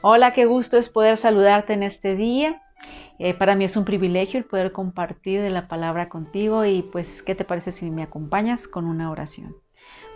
Hola, 0.00 0.32
qué 0.32 0.46
gusto 0.46 0.78
es 0.78 0.88
poder 0.88 1.16
saludarte 1.16 1.74
en 1.74 1.82
este 1.82 2.16
día. 2.16 2.62
Eh, 3.18 3.34
para 3.34 3.54
mí 3.54 3.64
es 3.64 3.76
un 3.76 3.84
privilegio 3.84 4.38
el 4.38 4.44
poder 4.44 4.72
compartir 4.72 5.40
de 5.42 5.50
la 5.50 5.68
palabra 5.68 6.08
contigo 6.08 6.64
y 6.64 6.82
pues, 6.82 7.22
¿qué 7.22 7.34
te 7.34 7.44
parece 7.44 7.70
si 7.70 7.90
me 7.90 8.02
acompañas 8.02 8.66
con 8.66 8.86
una 8.86 9.10
oración? 9.10 9.54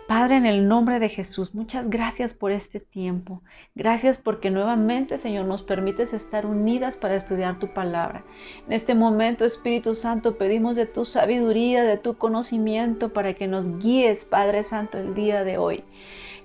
Padre, 0.07 0.37
en 0.37 0.45
el 0.45 0.69
nombre 0.69 0.99
de 0.99 1.09
Jesús, 1.09 1.53
muchas 1.53 1.89
gracias 1.89 2.33
por 2.33 2.53
este 2.53 2.79
tiempo. 2.79 3.41
Gracias 3.75 4.17
porque 4.17 4.49
nuevamente, 4.49 5.17
Señor, 5.17 5.45
nos 5.45 5.63
permites 5.63 6.13
estar 6.13 6.45
unidas 6.45 6.95
para 6.95 7.15
estudiar 7.15 7.59
tu 7.59 7.73
palabra. 7.73 8.23
En 8.67 8.73
este 8.73 8.95
momento, 8.95 9.43
Espíritu 9.43 9.95
Santo, 9.95 10.37
pedimos 10.37 10.77
de 10.77 10.85
tu 10.85 11.03
sabiduría, 11.03 11.83
de 11.83 11.97
tu 11.97 12.17
conocimiento, 12.17 13.11
para 13.11 13.33
que 13.33 13.47
nos 13.47 13.79
guíes, 13.79 14.23
Padre 14.23 14.63
Santo, 14.63 14.97
el 14.97 15.13
día 15.13 15.43
de 15.43 15.57
hoy. 15.57 15.83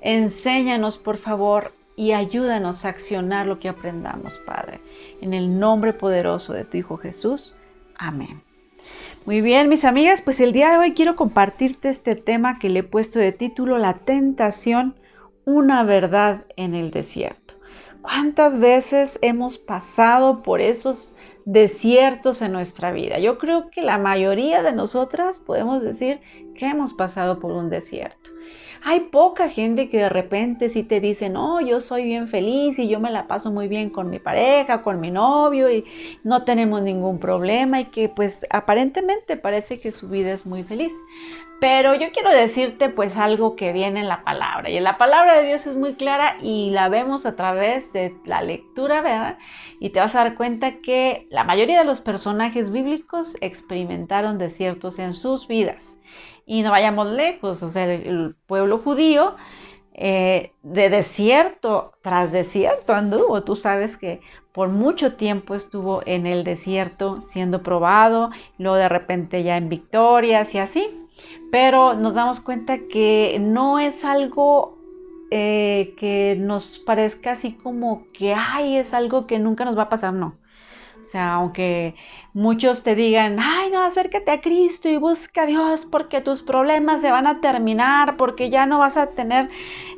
Enséñanos, 0.00 0.98
por 0.98 1.16
favor, 1.16 1.72
y 2.02 2.14
ayúdanos 2.14 2.84
a 2.84 2.88
accionar 2.88 3.46
lo 3.46 3.60
que 3.60 3.68
aprendamos, 3.68 4.36
Padre. 4.44 4.80
En 5.20 5.34
el 5.34 5.60
nombre 5.60 5.92
poderoso 5.92 6.52
de 6.52 6.64
tu 6.64 6.76
Hijo 6.76 6.96
Jesús. 6.96 7.54
Amén. 7.96 8.42
Muy 9.24 9.40
bien, 9.40 9.68
mis 9.68 9.84
amigas, 9.84 10.20
pues 10.20 10.40
el 10.40 10.52
día 10.52 10.72
de 10.72 10.78
hoy 10.78 10.94
quiero 10.94 11.14
compartirte 11.14 11.90
este 11.90 12.16
tema 12.16 12.58
que 12.58 12.70
le 12.70 12.80
he 12.80 12.82
puesto 12.82 13.20
de 13.20 13.30
título 13.30 13.78
La 13.78 13.98
tentación, 13.98 14.96
una 15.44 15.84
verdad 15.84 16.44
en 16.56 16.74
el 16.74 16.90
desierto. 16.90 17.54
¿Cuántas 18.00 18.58
veces 18.58 19.20
hemos 19.22 19.58
pasado 19.58 20.42
por 20.42 20.60
esos 20.60 21.16
desiertos 21.44 22.42
en 22.42 22.50
nuestra 22.50 22.90
vida? 22.90 23.20
Yo 23.20 23.38
creo 23.38 23.70
que 23.70 23.80
la 23.80 23.98
mayoría 23.98 24.64
de 24.64 24.72
nosotras 24.72 25.38
podemos 25.38 25.82
decir 25.82 26.20
que 26.56 26.66
hemos 26.66 26.94
pasado 26.94 27.38
por 27.38 27.52
un 27.52 27.70
desierto. 27.70 28.21
Hay 28.84 29.00
poca 29.00 29.48
gente 29.48 29.88
que 29.88 29.98
de 29.98 30.08
repente 30.08 30.68
sí 30.68 30.82
te 30.82 30.98
dice, 30.98 31.28
no, 31.28 31.60
yo 31.60 31.80
soy 31.80 32.02
bien 32.02 32.26
feliz 32.26 32.76
y 32.80 32.88
yo 32.88 32.98
me 32.98 33.12
la 33.12 33.28
paso 33.28 33.52
muy 33.52 33.68
bien 33.68 33.90
con 33.90 34.10
mi 34.10 34.18
pareja, 34.18 34.82
con 34.82 34.98
mi 34.98 35.12
novio 35.12 35.70
y 35.70 35.84
no 36.24 36.42
tenemos 36.42 36.82
ningún 36.82 37.20
problema 37.20 37.80
y 37.80 37.84
que 37.84 38.08
pues 38.08 38.40
aparentemente 38.50 39.36
parece 39.36 39.78
que 39.78 39.92
su 39.92 40.08
vida 40.08 40.32
es 40.32 40.46
muy 40.46 40.64
feliz. 40.64 40.92
Pero 41.60 41.94
yo 41.94 42.10
quiero 42.10 42.32
decirte 42.32 42.88
pues 42.88 43.16
algo 43.16 43.54
que 43.54 43.72
viene 43.72 44.00
en 44.00 44.08
la 44.08 44.24
palabra 44.24 44.68
y 44.68 44.76
en 44.76 44.82
la 44.82 44.98
palabra 44.98 45.36
de 45.38 45.46
Dios 45.46 45.68
es 45.68 45.76
muy 45.76 45.94
clara 45.94 46.36
y 46.42 46.70
la 46.70 46.88
vemos 46.88 47.24
a 47.24 47.36
través 47.36 47.92
de 47.92 48.16
la 48.24 48.42
lectura, 48.42 49.00
¿verdad? 49.00 49.38
Y 49.78 49.90
te 49.90 50.00
vas 50.00 50.16
a 50.16 50.24
dar 50.24 50.34
cuenta 50.34 50.78
que 50.78 51.28
la 51.30 51.44
mayoría 51.44 51.78
de 51.78 51.84
los 51.84 52.00
personajes 52.00 52.72
bíblicos 52.72 53.36
experimentaron 53.40 54.38
desiertos 54.38 54.98
en 54.98 55.12
sus 55.12 55.46
vidas. 55.46 55.96
Y 56.52 56.60
no 56.60 56.70
vayamos 56.70 57.06
lejos, 57.06 57.62
o 57.62 57.70
sea, 57.70 57.90
el 57.90 58.36
pueblo 58.46 58.76
judío 58.76 59.36
eh, 59.94 60.52
de 60.62 60.90
desierto 60.90 61.94
tras 62.02 62.30
desierto 62.30 62.92
anduvo. 62.92 63.42
Tú 63.42 63.56
sabes 63.56 63.96
que 63.96 64.20
por 64.52 64.68
mucho 64.68 65.14
tiempo 65.14 65.54
estuvo 65.54 66.02
en 66.04 66.26
el 66.26 66.44
desierto 66.44 67.22
siendo 67.30 67.62
probado, 67.62 68.28
luego 68.58 68.76
de 68.76 68.90
repente 68.90 69.42
ya 69.42 69.56
en 69.56 69.70
victorias 69.70 70.54
y 70.54 70.58
así. 70.58 71.08
Pero 71.50 71.94
nos 71.94 72.12
damos 72.12 72.40
cuenta 72.40 72.80
que 72.86 73.38
no 73.40 73.78
es 73.78 74.04
algo 74.04 74.76
eh, 75.30 75.94
que 75.96 76.36
nos 76.38 76.80
parezca 76.80 77.32
así 77.32 77.54
como 77.54 78.04
que, 78.12 78.34
ay, 78.34 78.76
es 78.76 78.92
algo 78.92 79.26
que 79.26 79.38
nunca 79.38 79.64
nos 79.64 79.78
va 79.78 79.84
a 79.84 79.88
pasar, 79.88 80.12
no. 80.12 80.41
Sea, 81.12 81.34
aunque 81.34 81.94
muchos 82.32 82.82
te 82.82 82.94
digan, 82.94 83.36
ay, 83.38 83.68
no, 83.70 83.82
acércate 83.82 84.30
a 84.30 84.40
Cristo 84.40 84.88
y 84.88 84.96
busca 84.96 85.42
a 85.42 85.46
Dios 85.46 85.84
porque 85.84 86.22
tus 86.22 86.40
problemas 86.42 87.02
se 87.02 87.10
van 87.10 87.26
a 87.26 87.42
terminar, 87.42 88.16
porque 88.16 88.48
ya 88.48 88.64
no 88.64 88.78
vas 88.78 88.96
a 88.96 89.08
tener 89.08 89.50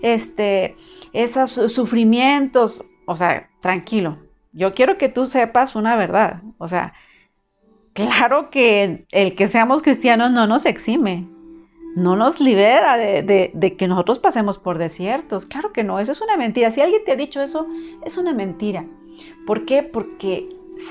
este, 0.03 0.75
esos 1.13 1.53
sufrimientos. 1.73 2.83
O 3.07 3.15
sea, 3.15 3.49
tranquilo. 3.61 4.19
Yo 4.53 4.75
quiero 4.75 4.99
que 4.99 5.09
tú 5.09 5.27
sepas 5.27 5.77
una 5.77 5.95
verdad. 5.95 6.43
O 6.59 6.67
sea, 6.67 6.95
claro 7.93 8.51
que 8.51 9.07
el 9.13 9.37
que 9.37 9.47
seamos 9.47 9.83
cristianos 9.83 10.33
no 10.33 10.49
nos 10.49 10.67
exime, 10.67 11.29
no 11.95 12.17
nos 12.17 12.41
libera 12.41 12.97
de, 12.97 13.53
de, 13.55 13.77
que 13.77 13.87
nosotros 13.87 14.19
pasemos 14.19 14.59
por 14.59 14.79
desiertos. 14.79 15.47
Claro 15.47 15.73
que 15.73 15.85
no, 15.85 16.01
eso 16.01 16.11
es 16.11 16.21
una 16.21 16.37
mentira. 16.37 16.73
Si 16.73 16.81
alguien 16.81 17.05
te 17.05 17.13
ha 17.13 17.17
dicho 17.17 17.41
eso, 17.41 17.69
es 18.05 18.19
una 18.19 18.35
mentira. 18.35 18.85
¿Por 19.47 19.65
qué? 19.65 19.85
Porque 19.85 20.49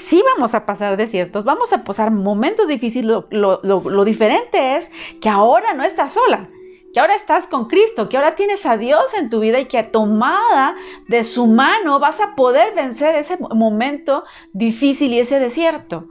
sí 0.07 0.23
vamos 0.35 0.53
a 0.53 0.65
pasar 0.65 0.97
desiertos, 0.97 1.43
vamos 1.43 1.71
a 1.73 1.83
pasar 1.83 2.11
momentos 2.11 2.67
difíciles. 2.67 3.23
Lo, 3.29 4.05
diferente 4.05 4.77
es 4.77 4.91
que 5.21 5.29
ahora 5.29 5.73
no 5.73 5.83
estás 5.83 6.13
sola, 6.13 6.49
que 6.93 6.99
ahora 6.99 7.15
estás 7.15 7.47
con 7.47 7.67
Cristo, 7.67 8.09
que 8.09 8.17
ahora 8.17 8.35
tienes 8.35 8.65
a 8.65 8.77
Dios 8.77 9.13
en 9.13 9.29
tu 9.29 9.39
vida 9.39 9.59
y 9.59 9.65
que 9.65 9.83
tomada 9.83 10.75
de 11.07 11.23
su 11.23 11.47
mano 11.47 11.99
vas 11.99 12.19
a 12.21 12.35
poder 12.35 12.75
vencer 12.75 13.15
ese 13.15 13.37
momento 13.37 14.23
difícil 14.53 15.13
y 15.13 15.19
ese 15.19 15.39
desierto. 15.39 16.07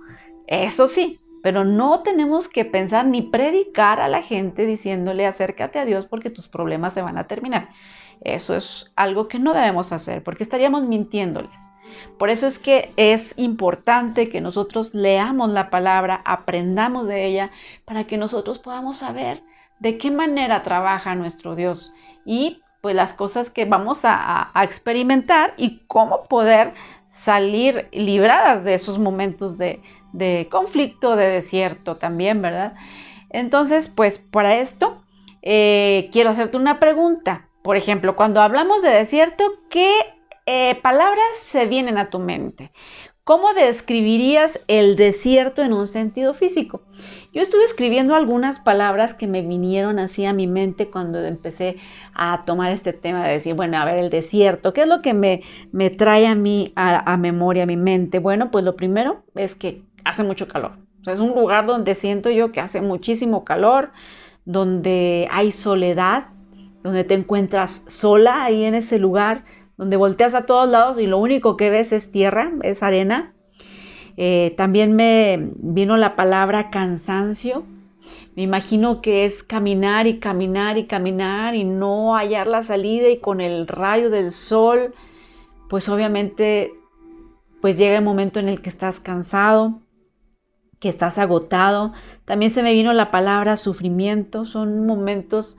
Eso 0.46 0.88
sí, 0.88 1.20
pero 1.42 1.64
no 1.64 2.02
tenemos 2.02 2.48
que 2.48 2.64
pensar 2.64 3.06
ni 3.06 3.22
predicar 3.22 4.00
a 4.00 4.08
la 4.08 4.22
gente 4.22 4.66
diciéndole 4.66 5.26
acércate 5.26 5.78
a 5.78 5.84
Dios 5.84 6.06
porque 6.06 6.30
tus 6.30 6.48
problemas 6.48 6.94
se 6.94 7.02
van 7.02 7.18
a 7.18 7.26
terminar. 7.26 7.70
Eso 8.20 8.54
es 8.54 8.92
algo 8.94 9.26
que 9.26 9.38
no 9.38 9.52
debemos 9.52 9.92
hacer 9.92 10.22
porque 10.22 10.44
estaríamos 10.44 10.84
mintiéndoles. 10.84 11.70
Por 12.18 12.30
eso 12.30 12.46
es 12.46 12.58
que 12.58 12.92
es 12.96 13.34
importante 13.36 14.28
que 14.28 14.40
nosotros 14.40 14.94
leamos 14.94 15.50
la 15.50 15.70
palabra, 15.70 16.22
aprendamos 16.24 17.06
de 17.06 17.26
ella, 17.26 17.50
para 17.84 18.04
que 18.04 18.16
nosotros 18.16 18.58
podamos 18.58 18.98
saber 18.98 19.42
de 19.80 19.98
qué 19.98 20.10
manera 20.10 20.62
trabaja 20.62 21.14
nuestro 21.14 21.56
Dios 21.56 21.92
y 22.24 22.62
pues 22.80 22.94
las 22.94 23.14
cosas 23.14 23.50
que 23.50 23.64
vamos 23.64 24.00
a, 24.02 24.50
experimentar 24.62 25.54
y 25.56 25.80
cómo 25.86 26.26
poder 26.26 26.74
salir 27.10 27.88
libradas 27.92 28.64
de 28.64 28.74
esos 28.74 28.98
momentos 28.98 29.56
de, 29.56 29.80
conflicto, 30.50 31.16
de 31.16 31.28
desierto 31.28 31.96
también, 31.96 32.42
¿verdad? 32.42 32.74
Entonces, 33.30 33.88
pues 33.88 34.18
para 34.18 34.56
esto 34.56 35.02
eh, 35.42 36.10
quiero 36.12 36.30
hacerte 36.30 36.56
una 36.56 36.80
pregunta. 36.80 37.48
Por 37.62 37.76
ejemplo, 37.76 38.16
cuando 38.16 38.40
hablamos 38.40 38.82
de 38.82 38.90
desierto, 38.90 39.44
¿qué 39.70 39.92
eh, 40.46 40.78
palabras 40.82 41.36
se 41.38 41.66
vienen 41.66 41.98
a 41.98 42.10
tu 42.10 42.18
mente. 42.18 42.72
¿Cómo 43.24 43.54
describirías 43.54 44.58
el 44.66 44.96
desierto 44.96 45.62
en 45.62 45.72
un 45.72 45.86
sentido 45.86 46.34
físico? 46.34 46.82
Yo 47.32 47.40
estuve 47.40 47.64
escribiendo 47.64 48.16
algunas 48.16 48.58
palabras 48.58 49.14
que 49.14 49.28
me 49.28 49.42
vinieron 49.42 50.00
así 50.00 50.24
a 50.24 50.32
mi 50.32 50.48
mente 50.48 50.90
cuando 50.90 51.20
empecé 51.20 51.76
a 52.14 52.42
tomar 52.44 52.72
este 52.72 52.92
tema 52.92 53.24
de 53.24 53.34
decir, 53.34 53.54
bueno, 53.54 53.76
a 53.76 53.84
ver, 53.84 53.98
el 53.98 54.10
desierto, 54.10 54.72
¿qué 54.72 54.82
es 54.82 54.88
lo 54.88 55.02
que 55.02 55.14
me, 55.14 55.42
me 55.70 55.88
trae 55.88 56.26
a 56.26 56.34
mí 56.34 56.72
a, 56.74 57.16
memoria, 57.16 57.62
a 57.62 57.66
mi 57.66 57.76
mente? 57.76 58.18
Bueno, 58.18 58.50
pues 58.50 58.64
lo 58.64 58.74
primero 58.74 59.22
es 59.36 59.54
que 59.54 59.84
hace 60.04 60.24
mucho 60.24 60.48
calor. 60.48 60.72
es 61.06 61.20
un 61.20 61.28
lugar 61.28 61.66
donde 61.66 61.94
siento 61.94 62.28
yo 62.28 62.50
que 62.50 62.58
hace 62.58 62.80
muchísimo 62.80 63.44
calor, 63.44 63.92
donde 64.44 65.28
hay 65.30 65.52
soledad, 65.52 66.26
donde 66.82 67.04
te 67.04 67.14
encuentras 67.14 67.84
sola 67.86 68.42
ahí 68.42 68.64
en 68.64 68.74
ese 68.74 68.98
lugar 68.98 69.44
donde 69.76 69.96
volteas 69.96 70.34
a 70.34 70.46
todos 70.46 70.68
lados 70.68 70.98
y 70.98 71.06
lo 71.06 71.18
único 71.18 71.56
que 71.56 71.70
ves 71.70 71.92
es 71.92 72.10
tierra, 72.10 72.52
es 72.62 72.82
arena. 72.82 73.34
Eh, 74.16 74.54
también 74.56 74.94
me 74.94 75.50
vino 75.56 75.96
la 75.96 76.16
palabra 76.16 76.70
cansancio. 76.70 77.64
Me 78.34 78.42
imagino 78.42 79.02
que 79.02 79.24
es 79.24 79.42
caminar 79.42 80.06
y 80.06 80.18
caminar 80.18 80.78
y 80.78 80.86
caminar 80.86 81.54
y 81.54 81.64
no 81.64 82.14
hallar 82.14 82.46
la 82.46 82.62
salida 82.62 83.08
y 83.08 83.18
con 83.18 83.40
el 83.40 83.66
rayo 83.66 84.10
del 84.10 84.32
sol, 84.32 84.94
pues 85.68 85.88
obviamente 85.88 86.72
pues 87.60 87.76
llega 87.76 87.96
el 87.96 88.04
momento 88.04 88.40
en 88.40 88.48
el 88.48 88.60
que 88.60 88.70
estás 88.70 89.00
cansado, 89.00 89.80
que 90.80 90.88
estás 90.88 91.16
agotado. 91.18 91.92
También 92.24 92.50
se 92.50 92.62
me 92.62 92.72
vino 92.72 92.92
la 92.92 93.10
palabra 93.10 93.56
sufrimiento. 93.56 94.44
Son 94.44 94.84
momentos 94.84 95.56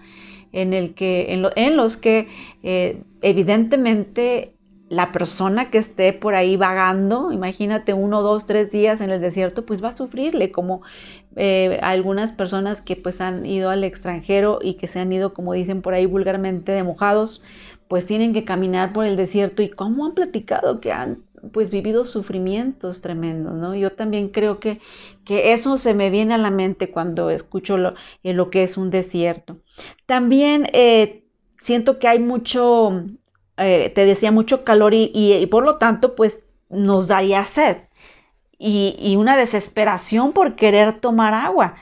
en, 0.53 0.73
el 0.73 0.93
que, 0.93 1.33
en, 1.33 1.75
los 1.77 1.97
que 1.97 2.27
eh, 2.63 3.01
evidentemente 3.21 4.53
la 4.89 5.11
persona 5.11 5.71
que 5.71 5.79
esté 5.79 6.13
por 6.13 6.35
ahí 6.35 6.55
vagando, 6.55 7.31
imagínate 7.31 7.93
uno, 7.93 8.21
dos, 8.21 8.45
tres 8.45 8.69
días 8.71 9.01
en 9.01 9.09
el 9.09 9.21
desierto, 9.21 9.65
pues 9.65 9.83
va 9.83 9.89
a 9.89 9.93
sufrirle, 9.93 10.51
como 10.51 10.83
eh, 11.35 11.79
algunas 11.81 12.31
personas 12.31 12.81
que 12.81 12.95
pues 12.95 13.19
han 13.19 13.45
ido 13.45 13.71
al 13.71 13.83
extranjero 13.83 14.59
y 14.61 14.75
que 14.75 14.87
se 14.87 14.99
han 14.99 15.11
ido, 15.11 15.33
como 15.33 15.53
dicen 15.53 15.81
por 15.81 15.95
ahí 15.95 16.05
vulgarmente, 16.05 16.71
de 16.71 16.83
mojados, 16.83 17.41
pues 17.87 18.05
tienen 18.05 18.33
que 18.33 18.45
caminar 18.45 18.93
por 18.93 19.05
el 19.05 19.17
desierto. 19.17 19.63
Y 19.63 19.69
cómo 19.69 20.05
han 20.05 20.13
platicado 20.13 20.79
que 20.79 20.91
han 20.91 21.23
pues 21.51 21.69
vivido 21.69 22.05
sufrimientos 22.05 23.01
tremendos, 23.01 23.53
¿no? 23.55 23.75
Yo 23.75 23.91
también 23.93 24.29
creo 24.29 24.59
que, 24.59 24.79
que 25.25 25.53
eso 25.53 25.77
se 25.77 25.93
me 25.93 26.09
viene 26.09 26.33
a 26.33 26.37
la 26.37 26.51
mente 26.51 26.91
cuando 26.91 27.29
escucho 27.29 27.77
lo, 27.77 27.95
eh, 28.23 28.33
lo 28.33 28.49
que 28.49 28.63
es 28.63 28.77
un 28.77 28.89
desierto. 28.89 29.57
También 30.05 30.67
eh, 30.73 31.25
siento 31.59 31.99
que 31.99 32.07
hay 32.07 32.19
mucho, 32.19 33.03
eh, 33.57 33.91
te 33.93 34.05
decía, 34.05 34.31
mucho 34.31 34.63
calor 34.63 34.93
y, 34.93 35.45
por 35.47 35.65
lo 35.65 35.77
tanto, 35.77 36.15
pues 36.15 36.41
nos 36.69 37.07
daría 37.07 37.45
sed 37.45 37.77
y, 38.57 38.95
y 38.99 39.15
una 39.15 39.37
desesperación 39.37 40.33
por 40.33 40.55
querer 40.55 40.99
tomar 41.01 41.33
agua. 41.33 41.75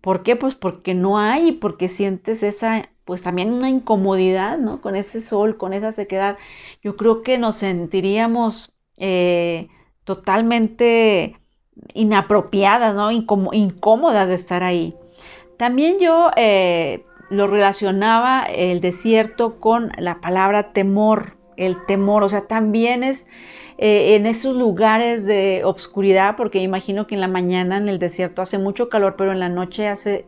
¿Por 0.00 0.22
qué? 0.22 0.36
Pues 0.36 0.54
porque 0.54 0.94
no 0.94 1.18
hay, 1.18 1.52
porque 1.52 1.88
sientes 1.88 2.42
esa, 2.42 2.90
pues 3.04 3.22
también 3.22 3.52
una 3.52 3.70
incomodidad, 3.70 4.58
¿no? 4.58 4.80
Con 4.82 4.96
ese 4.96 5.20
sol, 5.20 5.56
con 5.56 5.72
esa 5.72 5.92
sequedad. 5.92 6.38
Yo 6.82 6.96
creo 6.96 7.22
que 7.22 7.38
nos 7.38 7.56
sentiríamos 7.56 8.73
eh, 8.96 9.68
totalmente 10.04 11.36
inapropiadas, 11.94 12.94
¿no? 12.94 13.10
incómodas 13.10 14.28
de 14.28 14.34
estar 14.34 14.62
ahí. 14.62 14.94
También 15.56 15.98
yo 15.98 16.30
eh, 16.36 17.04
lo 17.30 17.46
relacionaba 17.46 18.44
el 18.44 18.80
desierto 18.80 19.60
con 19.60 19.92
la 19.98 20.20
palabra 20.20 20.72
temor, 20.72 21.36
el 21.56 21.84
temor, 21.86 22.22
o 22.22 22.28
sea, 22.28 22.46
también 22.46 23.04
es 23.04 23.28
eh, 23.78 24.14
en 24.14 24.26
esos 24.26 24.56
lugares 24.56 25.26
de 25.26 25.62
obscuridad, 25.64 26.36
porque 26.36 26.58
imagino 26.60 27.06
que 27.06 27.14
en 27.14 27.20
la 27.20 27.28
mañana 27.28 27.76
en 27.76 27.88
el 27.88 27.98
desierto 27.98 28.42
hace 28.42 28.58
mucho 28.58 28.88
calor, 28.88 29.14
pero 29.16 29.32
en 29.32 29.40
la 29.40 29.48
noche 29.48 29.88
hace, 29.88 30.26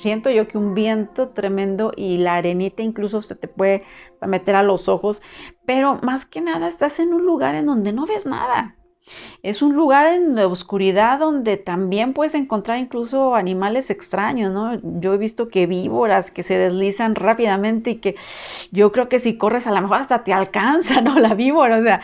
siento 0.00 0.30
yo 0.30 0.48
que 0.48 0.58
un 0.58 0.74
viento 0.74 1.30
tremendo 1.30 1.92
y 1.96 2.18
la 2.18 2.36
arenita 2.36 2.82
incluso 2.82 3.22
se 3.22 3.36
te 3.36 3.48
puede 3.48 3.84
meter 4.22 4.54
a 4.56 4.62
los 4.62 4.88
ojos, 4.88 5.22
pero 5.66 5.96
más 6.02 6.26
que 6.26 6.40
nada 6.40 6.68
estás 6.68 6.98
en 7.00 7.14
un 7.14 7.26
lugar 7.26 7.54
en 7.54 7.66
donde 7.66 7.92
no 7.92 8.06
ves 8.06 8.26
nada. 8.26 8.77
Es 9.42 9.62
un 9.62 9.74
lugar 9.74 10.06
en 10.06 10.34
la 10.34 10.46
oscuridad 10.46 11.18
donde 11.18 11.56
también 11.56 12.12
puedes 12.12 12.34
encontrar 12.34 12.78
incluso 12.78 13.34
animales 13.34 13.90
extraños, 13.90 14.52
¿no? 14.52 14.80
Yo 15.00 15.14
he 15.14 15.18
visto 15.18 15.48
que 15.48 15.66
víboras 15.66 16.30
que 16.30 16.42
se 16.42 16.58
deslizan 16.58 17.14
rápidamente 17.14 17.90
y 17.90 17.96
que 17.96 18.16
yo 18.72 18.92
creo 18.92 19.08
que 19.08 19.20
si 19.20 19.38
corres 19.38 19.66
a 19.66 19.70
lo 19.70 19.80
mejor 19.80 20.00
hasta 20.00 20.24
te 20.24 20.32
alcanza, 20.32 21.00
¿no? 21.00 21.18
La 21.18 21.34
víbora, 21.34 21.78
o 21.78 21.82
sea, 21.82 22.00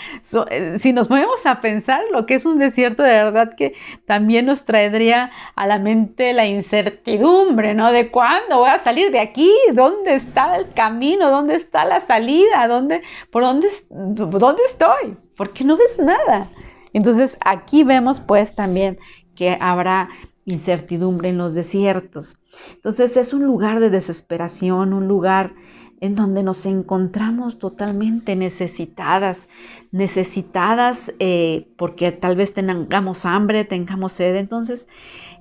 eh, 0.50 0.78
si 0.78 0.92
nos 0.92 1.08
ponemos 1.08 1.44
a 1.46 1.60
pensar 1.60 2.02
lo 2.12 2.26
que 2.26 2.36
es 2.36 2.46
un 2.46 2.58
desierto, 2.58 3.02
de 3.02 3.10
verdad 3.10 3.54
que 3.56 3.74
también 4.06 4.46
nos 4.46 4.64
traería 4.64 5.30
a 5.56 5.66
la 5.66 5.78
mente 5.78 6.32
la 6.32 6.46
incertidumbre, 6.46 7.74
¿no? 7.74 7.92
De 7.92 8.10
cuándo 8.10 8.58
voy 8.58 8.70
a 8.70 8.78
salir 8.78 9.10
de 9.10 9.20
aquí, 9.20 9.50
dónde 9.72 10.14
está 10.14 10.56
el 10.56 10.72
camino, 10.72 11.30
dónde 11.30 11.56
está 11.56 11.84
la 11.84 12.00
salida, 12.00 12.68
dónde, 12.68 13.02
por 13.30 13.42
dónde, 13.42 13.68
dónde 13.90 14.62
estoy, 14.66 15.16
porque 15.36 15.64
no 15.64 15.76
ves 15.76 15.98
nada. 15.98 16.48
Entonces 16.94 17.36
aquí 17.44 17.84
vemos 17.84 18.20
pues 18.20 18.54
también 18.54 18.98
que 19.34 19.58
habrá 19.60 20.08
incertidumbre 20.46 21.28
en 21.28 21.38
los 21.38 21.52
desiertos. 21.52 22.38
Entonces 22.74 23.16
es 23.18 23.34
un 23.34 23.44
lugar 23.44 23.80
de 23.80 23.90
desesperación, 23.90 24.94
un 24.94 25.08
lugar 25.08 25.52
en 26.00 26.14
donde 26.14 26.42
nos 26.42 26.66
encontramos 26.66 27.58
totalmente 27.58 28.36
necesitadas, 28.36 29.48
necesitadas 29.90 31.12
eh, 31.18 31.68
porque 31.76 32.12
tal 32.12 32.36
vez 32.36 32.52
tengamos 32.52 33.24
hambre, 33.24 33.64
tengamos 33.64 34.12
sed. 34.12 34.36
Entonces, 34.36 34.88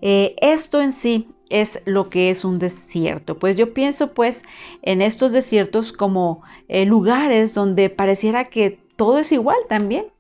eh, 0.02 0.36
esto 0.42 0.82
en 0.82 0.94
sí 0.94 1.28
es 1.50 1.82
lo 1.86 2.10
que 2.10 2.30
es 2.30 2.46
un 2.46 2.60
desierto. 2.60 3.38
Pues 3.38 3.58
yo 3.58 3.74
pienso 3.74 4.14
pues 4.14 4.44
en 4.82 5.02
estos 5.02 5.32
desiertos 5.32 5.92
como 5.92 6.44
eh, 6.68 6.86
lugares 6.86 7.54
donde 7.54 7.90
pareciera 7.90 8.50
que 8.50 8.80
todo 8.96 9.20
es 9.20 9.32
igual 9.32 9.58
también 9.68 10.13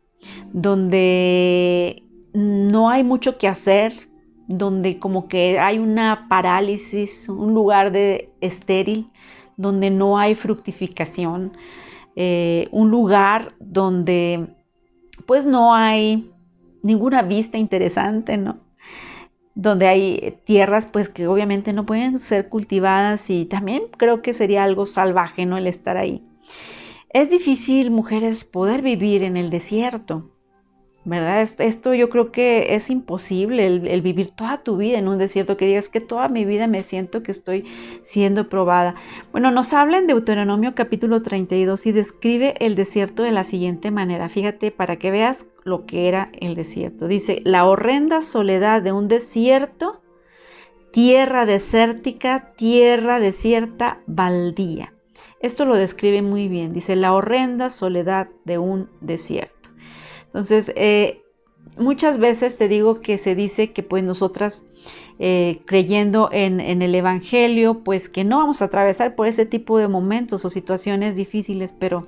donde 0.51 2.03
no 2.33 2.89
hay 2.89 3.03
mucho 3.03 3.37
que 3.37 3.47
hacer, 3.47 3.93
donde 4.47 4.99
como 4.99 5.27
que 5.27 5.59
hay 5.59 5.79
una 5.79 6.27
parálisis, 6.29 7.29
un 7.29 7.53
lugar 7.53 7.91
de 7.91 8.29
estéril, 8.41 9.09
donde 9.57 9.89
no 9.89 10.17
hay 10.17 10.35
fructificación, 10.35 11.53
eh, 12.15 12.67
un 12.71 12.91
lugar 12.91 13.53
donde 13.59 14.47
pues 15.25 15.45
no 15.45 15.73
hay 15.73 16.31
ninguna 16.81 17.21
vista 17.21 17.57
interesante, 17.57 18.37
¿no? 18.37 18.57
Donde 19.55 19.87
hay 19.87 20.39
tierras 20.45 20.85
pues 20.85 21.09
que 21.09 21.27
obviamente 21.27 21.73
no 21.73 21.85
pueden 21.85 22.19
ser 22.19 22.49
cultivadas 22.49 23.29
y 23.29 23.45
también 23.45 23.83
creo 23.97 24.21
que 24.21 24.33
sería 24.33 24.63
algo 24.63 24.85
salvaje, 24.85 25.45
¿no? 25.45 25.57
El 25.57 25.67
estar 25.67 25.97
ahí. 25.97 26.23
Es 27.13 27.29
difícil, 27.29 27.91
mujeres, 27.91 28.43
poder 28.43 28.81
vivir 28.81 29.23
en 29.23 29.37
el 29.37 29.49
desierto. 29.49 30.31
¿verdad? 31.05 31.47
Esto, 31.59 31.93
yo 31.93 32.09
creo 32.09 32.31
que 32.31 32.75
es 32.75 32.89
imposible, 32.89 33.65
el, 33.67 34.01
vivir 34.01 34.31
toda 34.31 34.63
tu 34.63 34.77
vida 34.77 34.97
en 34.97 35.07
un 35.07 35.17
desierto, 35.17 35.57
que 35.57 35.65
digas 35.65 35.89
que 35.89 35.99
toda 35.99 36.29
mi 36.29 36.45
vida 36.45 36.67
me 36.67 36.81
siento 36.81 37.23
que 37.23 37.31
estoy 37.31 37.65
siendo 38.03 38.47
probada. 38.49 38.95
Bueno, 39.31 39.51
nos 39.51 39.73
habla 39.73 39.97
en 39.97 40.07
Deuteronomio 40.07 40.73
capítulo 40.75 41.21
32 41.21 41.85
y 41.85 41.91
describe 41.91 42.55
el 42.59 42.75
desierto 42.75 43.23
de 43.23 43.31
la 43.31 43.43
siguiente 43.43 43.91
manera. 43.91 44.29
Fíjate 44.29 44.71
para 44.71 44.95
que 44.95 45.11
veas 45.11 45.45
lo 45.63 45.85
que 45.85 46.07
era 46.07 46.29
el 46.39 46.55
desierto. 46.55 47.07
Dice, 47.07 47.41
la 47.43 47.65
horrenda 47.65 48.21
soledad 48.21 48.81
de 48.81 48.91
un 48.93 49.07
desierto, 49.07 50.01
tierra 50.91 51.45
desértica, 51.45 52.53
tierra 52.55 53.19
desierta, 53.19 53.99
baldía. 54.07 54.92
Esto 55.43 55.65
lo 55.65 55.75
describe 55.75 56.23
muy 56.23 56.47
bien. 56.47 56.73
Dice, 56.73 56.95
la 56.95 57.13
horrenda 57.13 57.69
soledad 57.69 58.29
de 58.45 58.57
un 58.57 58.89
desierto. 59.01 59.69
Entonces, 60.25 60.71
eh, 60.75 61.21
muchas 61.77 62.17
veces 62.17 62.57
te 62.57 62.67
digo 62.67 63.01
que 63.01 63.19
se 63.19 63.35
dice 63.35 63.71
que 63.71 63.83
pues 63.83 64.03
nosotras 64.03 64.63
eh, 65.19 65.61
creyendo 65.65 66.29
en, 66.31 66.59
el 66.59 66.95
Evangelio, 66.95 67.83
pues 67.83 68.09
que 68.09 68.23
no 68.23 68.37
vamos 68.37 68.61
a 68.61 68.65
atravesar 68.65 69.15
por 69.15 69.27
ese 69.27 69.45
tipo 69.45 69.77
de 69.77 69.87
momentos 69.87 70.43
o 70.43 70.49
situaciones 70.49 71.15
difíciles, 71.15 71.73
pero 71.77 72.07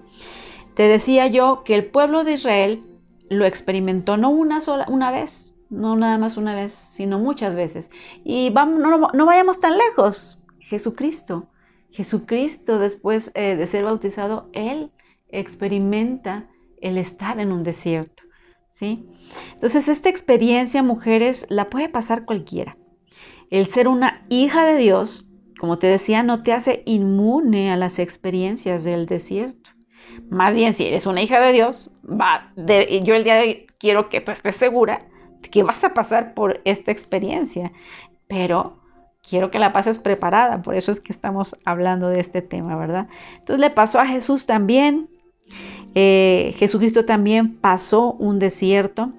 te 0.73 0.83
decía 0.83 1.27
yo 1.27 1.63
que 1.63 1.75
el 1.75 1.85
pueblo 1.85 2.23
de 2.23 2.33
Israel 2.33 2.83
lo 3.29 3.45
experimentó 3.45 4.17
no 4.17 4.29
una 4.29 4.61
sola, 4.61 4.85
una 4.89 5.11
vez, 5.11 5.53
no 5.69 5.95
nada 5.95 6.17
más 6.17 6.37
una 6.37 6.55
vez, 6.55 6.73
sino 6.73 7.19
muchas 7.19 7.55
veces. 7.55 7.91
Y 8.23 8.49
vamos, 8.49 8.81
no, 9.13 9.25
vayamos 9.25 9.59
tan 9.59 9.77
lejos, 9.77 10.39
Jesucristo. 10.59 11.47
Jesucristo, 11.95 12.77
después 12.77 13.31
eh, 13.35 13.55
de 13.55 13.67
ser 13.67 13.85
bautizado, 13.85 14.49
Él 14.51 14.91
experimenta 15.29 16.49
el 16.81 16.97
estar 16.97 17.39
en 17.39 17.53
un 17.53 17.63
desierto, 17.63 18.23
¿sí? 18.69 19.05
Entonces, 19.53 19.87
esta 19.87 20.09
experiencia, 20.09 20.83
mujeres, 20.83 21.45
la 21.49 21.69
puede 21.69 21.87
pasar 21.87 22.25
cualquiera. 22.25 22.77
El 23.49 23.67
ser 23.67 23.87
una 23.87 24.25
hija 24.27 24.65
de 24.65 24.77
Dios, 24.77 25.25
como 25.57 25.79
te 25.79 25.87
decía, 25.87 26.21
no 26.21 26.43
te 26.43 26.51
hace 26.51 26.83
inmune 26.85 27.71
a 27.71 27.77
las 27.77 27.97
experiencias 27.97 28.83
del 28.83 29.05
desierto. 29.05 29.69
Más 30.29 30.53
bien, 30.53 30.73
si 30.73 30.85
eres 30.85 31.05
una 31.05 31.21
hija 31.21 31.39
de 31.39 31.53
Dios, 31.53 31.91
va 32.05 32.51
yo 32.57 33.15
el 33.15 33.23
día 33.23 33.35
de 33.35 33.41
hoy 33.41 33.67
quiero 33.79 34.09
que 34.09 34.19
tú 34.19 34.31
estés 34.31 34.57
segura 34.57 35.07
de 35.41 35.49
que 35.49 35.63
vas 35.63 35.83
a 35.85 35.93
pasar 35.93 36.33
por 36.33 36.59
esta 36.65 36.91
experiencia, 36.91 37.71
pero 38.27 38.84
quiero 39.29 39.51
que 39.51 39.59
la 39.59 39.73
pases 39.73 39.99
preparada, 39.99 40.61
por 40.61 40.75
eso 40.75 40.91
es 40.91 40.99
que 40.99 41.11
estamos 41.11 41.55
hablando 41.65 42.09
de 42.09 42.19
este 42.19 42.41
tema, 42.41 42.75
¿verdad? 42.75 43.07
Entonces 43.35 43.59
le 43.59 43.69
pasó 43.69 43.99
a 43.99 44.05
Jesús 44.05 44.45
también, 44.45 45.09
eh, 45.95 46.53
Jesucristo 46.57 47.05
también 47.05 47.55
pasó 47.55 48.13
un 48.13 48.39
desierto. 48.39 49.11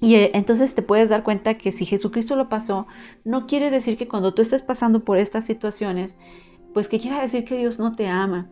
Y 0.00 0.14
eh, 0.14 0.30
entonces 0.34 0.74
te 0.74 0.82
puedes 0.82 1.10
dar 1.10 1.24
cuenta 1.24 1.58
que 1.58 1.72
si 1.72 1.84
Jesucristo 1.84 2.36
lo 2.36 2.48
pasó, 2.48 2.86
no 3.24 3.46
quiere 3.46 3.70
decir 3.70 3.98
que 3.98 4.08
cuando 4.08 4.32
tú 4.32 4.40
estés 4.40 4.62
pasando 4.62 5.04
por 5.04 5.18
estas 5.18 5.44
situaciones, 5.44 6.16
pues 6.72 6.88
que 6.88 7.00
quiera 7.00 7.20
decir 7.20 7.44
que 7.44 7.58
Dios 7.58 7.78
no 7.78 7.96
te 7.96 8.08
ama. 8.08 8.48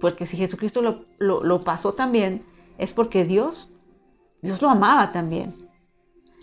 Porque 0.00 0.26
si 0.26 0.36
Jesucristo 0.36 1.06
lo, 1.18 1.60
pasó 1.62 1.94
también, 1.94 2.44
es 2.78 2.92
porque 2.92 3.24
Dios, 3.24 3.70
Dios 4.42 4.62
lo 4.62 4.70
amaba 4.70 5.12
también. 5.12 5.54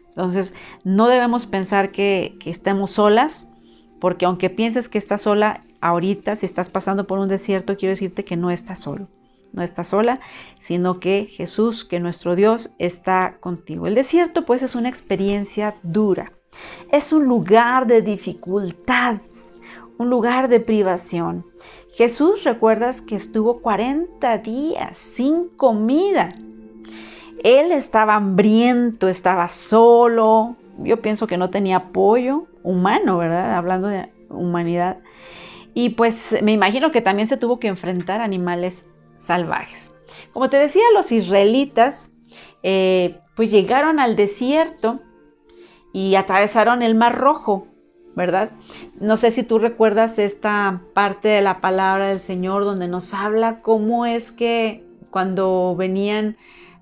Entonces, 0.10 0.53
no 0.84 1.08
debemos 1.08 1.46
pensar 1.46 1.91
que, 1.91 2.38
que 2.39 2.50
estemos 2.50 2.91
solas, 2.91 3.50
porque 3.99 4.25
aunque 4.25 4.49
pienses 4.49 4.89
que 4.89 4.97
estás 4.97 5.21
sola 5.23 5.61
ahorita, 5.81 6.35
si 6.35 6.45
estás 6.45 6.69
pasando 6.69 7.07
por 7.07 7.19
un 7.19 7.27
desierto, 7.27 7.77
quiero 7.77 7.91
decirte 7.91 8.25
que 8.25 8.37
no 8.37 8.51
estás 8.51 8.81
solo 8.81 9.07
no 9.55 9.63
estás 9.63 9.87
sola, 9.87 10.19
sino 10.59 10.99
que 10.99 11.25
Jesús, 11.25 11.85
que 11.85 11.99
nuestro 11.99 12.35
Dios, 12.35 12.71
está 12.77 13.37
contigo. 13.39 13.87
El 13.87 13.95
desierto 13.95 14.45
pues 14.45 14.61
es 14.61 14.75
una 14.75 14.89
experiencia 14.89 15.75
dura, 15.81 16.33
es 16.91 17.13
un 17.13 17.25
lugar 17.25 17.87
de 17.87 18.01
dificultad, 18.01 19.17
un 19.97 20.09
lugar 20.09 20.49
de 20.49 20.59
privación. 20.59 21.45
Jesús, 21.95 22.43
recuerdas 22.43 23.01
que 23.01 23.15
estuvo 23.15 23.61
40 23.61 24.37
días 24.39 24.97
sin 24.97 25.47
comida. 25.47 26.35
Él 27.43 27.71
estaba 27.71 28.15
hambriento, 28.15 29.07
estaba 29.07 29.47
solo. 29.47 30.57
Yo 30.79 31.01
pienso 31.01 31.27
que 31.27 31.38
no 31.38 31.50
tenía 31.50 31.77
apoyo 31.77 32.48
humano, 32.63 33.17
¿verdad? 33.17 33.55
Hablando 33.55 33.88
de 33.88 34.10
humanidad. 34.29 34.98
Y 35.74 35.89
pues 35.89 36.38
me 36.41 36.53
imagino 36.53 36.91
que 36.91 37.01
también 37.01 37.27
se 37.27 37.38
tuvo 37.38 37.60
que 37.60 37.67
enfrentar 37.67 38.22
a 38.22 38.24
animales 38.24 38.89
salvajes. 39.20 39.94
Como 40.34 40.50
te 40.50 40.58
decía, 40.58 40.84
los 40.94 41.12
israelitas 41.12 42.12
eh, 42.63 43.20
pues 43.36 43.51
llegaron 43.51 44.00
al 44.00 44.15
desierto 44.15 45.01
y 45.94 46.15
atravesaron 46.15 46.82
el 46.82 46.96
Mar 46.96 47.17
Rojo, 47.17 47.67
¿verdad? 48.15 48.51
No 49.00 49.17
sé 49.17 49.32
si 49.32 49.44
tú 49.44 49.60
recuerdas 49.60 50.20
esta 50.20 50.82
parte 50.94 51.27
de 51.27 51.41
la 51.41 51.62
palabra 51.62 52.08
del 52.08 52.20
Señor 52.20 52.65
donde 52.65 52.88
nos 52.88 53.13
habla 53.13 53.62
cómo 53.62 54.05
es 54.05 54.32
que 54.32 54.84
cuando 55.10 55.75
venían 55.77 56.38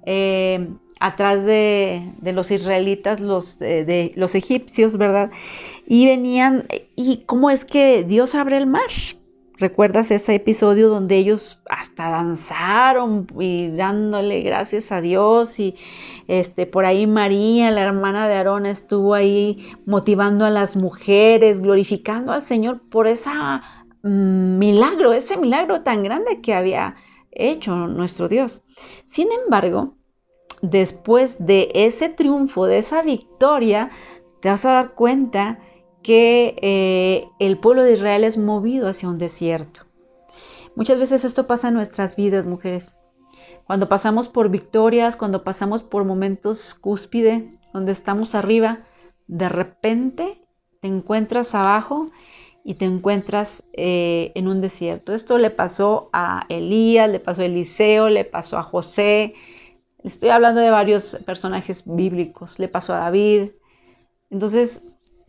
eh, 0.06 0.70
atrás 1.04 1.44
de, 1.44 2.14
los 2.22 2.50
israelitas, 2.50 3.20
los, 3.20 3.60
de 3.60 4.14
los 4.16 4.36
egipcios, 4.36 4.98
¿verdad? 4.98 5.32
Y 5.86 6.06
venían, 6.06 6.66
¿y 6.96 7.24
cómo 7.26 7.50
es 7.50 7.66
que 7.66 8.06
Dios 8.08 8.36
abre 8.36 8.56
el 8.56 8.68
mar? 8.68 8.90
¿Recuerdas 9.58 10.12
ese 10.12 10.34
episodio 10.36 10.88
donde 10.88 11.18
ellos 11.18 11.62
hasta 11.70 12.10
danzaron 12.10 13.28
y 13.38 13.68
dándole 13.76 14.42
gracias 14.44 14.94
a 14.94 15.02
Dios 15.02 15.60
y 15.60 15.76
este 16.30 16.66
por 16.68 16.86
ahí 16.86 17.06
María, 17.06 17.70
la 17.70 17.84
hermana 17.84 18.30
de 18.30 18.36
Aarón, 18.36 18.66
estuvo 18.66 19.14
ahí 19.14 19.74
motivando 19.86 20.46
a 20.46 20.50
las 20.50 20.78
mujeres, 20.78 21.62
glorificando 21.62 22.32
al 22.32 22.44
Señor 22.44 22.80
por 22.90 23.08
ese 23.08 23.30
mm, 24.04 24.58
milagro, 24.58 25.12
ese 25.12 25.36
milagro 25.36 25.82
tan 25.82 26.02
grande 26.02 26.40
que 26.40 26.54
había 26.54 26.96
hecho 27.30 27.76
nuestro 27.88 28.30
Dios. 28.30 28.62
Sin 29.08 29.28
embargo, 29.44 29.98
después 30.64 31.36
de 31.46 31.70
ese 31.76 32.10
triunfo, 32.10 32.66
de 32.66 32.80
esa 32.80 33.04
victoria, 33.04 33.92
te 34.40 34.50
vas 34.50 34.66
a 34.66 34.72
dar 34.72 34.94
cuenta 34.94 35.60
que 36.02 36.56
eh, 36.62 37.28
el 37.38 37.60
pueblo 37.60 37.84
de 37.84 37.94
Israel 37.94 38.24
es 38.24 38.38
movido 38.38 38.88
hacia 38.88 39.10
un 39.10 39.20
desierto. 39.20 39.82
Muchas 40.76 40.98
veces 40.98 41.26
esto 41.26 41.48
pasa 41.48 41.68
en 41.68 41.76
nuestras 41.76 42.16
vidas, 42.16 42.48
mujeres. 42.48 42.96
Cuando 43.66 43.90
pasamos 43.90 44.30
por 44.30 44.50
victorias, 44.50 45.18
cuando 45.18 45.44
pasamos 45.44 45.84
por 45.84 46.06
momentos 46.06 46.74
cúspide, 46.76 47.60
donde 47.74 47.92
estamos 47.92 48.34
arriba, 48.34 48.80
de 49.28 49.50
repente 49.50 50.42
te 50.82 50.88
encuentras 50.88 51.56
abajo 51.56 52.10
y 52.64 52.76
te 52.76 52.86
encuentras 52.86 53.66
eh, 53.74 54.32
en 54.36 54.48
un 54.48 54.62
desierto. 54.62 55.14
Esto 55.14 55.38
le 55.38 55.50
pasó 55.50 56.10
a 56.14 56.46
Elías, 56.48 57.10
le 57.10 57.20
pasó 57.20 57.42
a 57.42 57.46
Eliseo, 57.46 58.08
le 58.10 58.24
pasó 58.24 58.58
a 58.58 58.64
José. 58.64 59.36
Estoy 60.04 60.30
hablando 60.30 60.62
de 60.62 60.70
varios 60.70 61.18
personajes 61.26 61.84
bíblicos. 61.86 62.60
Le 62.60 62.68
pasó 62.68 62.94
a 62.94 63.00
David. 63.00 63.52
Entonces, 64.30 64.86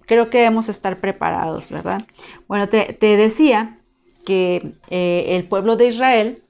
creo 0.06 0.30
que 0.30 0.38
debemos 0.38 0.68
estar 0.68 1.00
preparados, 1.00 1.70
¿verdad? 1.70 2.02
Bueno, 2.48 2.68
te, 2.68 2.96
decía 3.00 3.78
que 4.24 4.72
eh, 4.90 5.36
el 5.36 5.46
pueblo 5.46 5.76
de 5.76 5.88
Israel, 5.88 6.42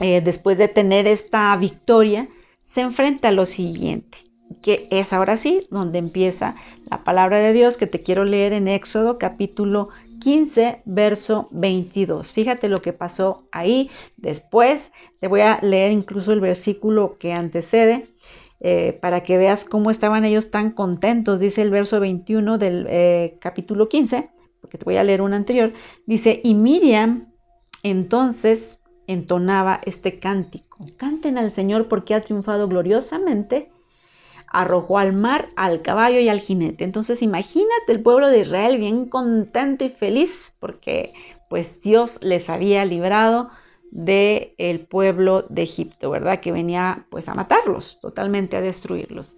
eh, 0.00 0.20
después 0.20 0.58
de 0.58 0.68
tener 0.68 1.06
esta 1.06 1.56
victoria, 1.56 2.28
se 2.62 2.80
enfrenta 2.80 3.28
a 3.28 3.32
lo 3.32 3.46
siguiente, 3.46 4.18
que 4.62 4.88
es 4.90 5.12
ahora 5.12 5.36
sí 5.36 5.66
donde 5.70 5.98
empieza 5.98 6.56
la 6.90 7.04
palabra 7.04 7.38
de 7.38 7.52
Dios 7.52 7.76
que 7.76 7.86
te 7.86 8.02
quiero 8.02 8.24
leer 8.24 8.52
en 8.52 8.68
Éxodo 8.68 9.18
capítulo 9.18 9.90
15, 10.24 10.80
verso 10.86 11.48
22. 11.50 12.32
Fíjate 12.32 12.70
lo 12.70 12.80
que 12.80 12.94
pasó 12.94 13.44
ahí. 13.52 13.90
Después 14.16 14.90
te 15.20 15.28
voy 15.28 15.42
a 15.42 15.58
leer 15.60 15.92
incluso 15.92 16.32
el 16.32 16.40
versículo 16.40 17.18
que 17.18 17.34
antecede 17.34 18.08
eh, 18.60 18.98
para 19.02 19.22
que 19.22 19.36
veas 19.36 19.66
cómo 19.66 19.90
estaban 19.90 20.24
ellos 20.24 20.50
tan 20.50 20.70
contentos, 20.70 21.40
dice 21.40 21.60
el 21.60 21.68
verso 21.68 22.00
21 22.00 22.56
del 22.56 22.86
eh, 22.88 23.36
capítulo 23.38 23.90
15, 23.90 24.30
porque 24.62 24.78
te 24.78 24.84
voy 24.86 24.96
a 24.96 25.04
leer 25.04 25.20
un 25.20 25.34
anterior, 25.34 25.74
dice, 26.06 26.40
y 26.42 26.54
Miriam 26.54 27.30
entonces 27.82 28.80
entonaba 29.06 29.82
este 29.84 30.18
cántico, 30.18 30.86
canten 30.96 31.36
al 31.36 31.50
Señor 31.50 31.88
porque 31.88 32.14
ha 32.14 32.22
triunfado 32.22 32.66
gloriosamente, 32.66 33.70
arrojó 34.54 34.98
al 34.98 35.12
mar, 35.12 35.48
al 35.56 35.82
caballo 35.82 36.20
y 36.20 36.28
al 36.28 36.40
jinete. 36.40 36.84
Entonces 36.84 37.22
imagínate 37.22 37.90
el 37.92 38.02
pueblo 38.02 38.28
de 38.28 38.40
Israel 38.40 38.78
bien 38.78 39.06
contento 39.06 39.84
y 39.84 39.90
feliz 39.90 40.56
porque 40.60 41.12
pues 41.50 41.82
Dios 41.82 42.18
les 42.22 42.48
había 42.48 42.84
librado 42.84 43.50
del 43.90 44.86
pueblo 44.88 45.42
de 45.48 45.62
Egipto, 45.62 46.10
¿verdad? 46.10 46.40
Que 46.40 46.52
venía 46.52 47.06
pues 47.10 47.28
a 47.28 47.34
matarlos, 47.34 47.98
totalmente 48.00 48.56
a 48.56 48.60
destruirlos. 48.60 49.34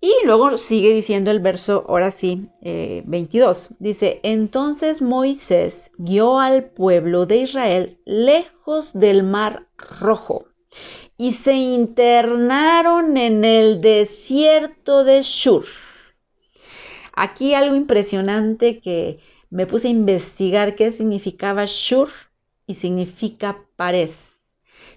Y 0.00 0.12
luego 0.26 0.58
sigue 0.58 0.92
diciendo 0.92 1.30
el 1.30 1.40
verso, 1.40 1.86
ahora 1.88 2.10
sí, 2.10 2.50
22. 2.62 3.70
Eh, 3.70 3.74
Dice, 3.78 4.20
entonces 4.22 5.00
Moisés 5.00 5.90
guió 5.96 6.38
al 6.38 6.64
pueblo 6.64 7.24
de 7.24 7.38
Israel 7.38 7.98
lejos 8.04 8.92
del 8.92 9.22
mar 9.22 9.66
rojo 10.00 10.44
y 11.16 11.32
se 11.32 11.52
internaron 11.54 13.16
en 13.16 13.44
el 13.44 13.80
desierto 13.80 15.04
de 15.04 15.22
Shur. 15.22 15.64
Aquí 17.14 17.54
algo 17.54 17.76
impresionante 17.76 18.80
que 18.80 19.20
me 19.50 19.66
puse 19.66 19.88
a 19.88 19.92
investigar 19.92 20.74
qué 20.74 20.90
significaba 20.90 21.64
Shur 21.66 22.08
y 22.66 22.74
significa 22.74 23.58
pared. 23.76 24.10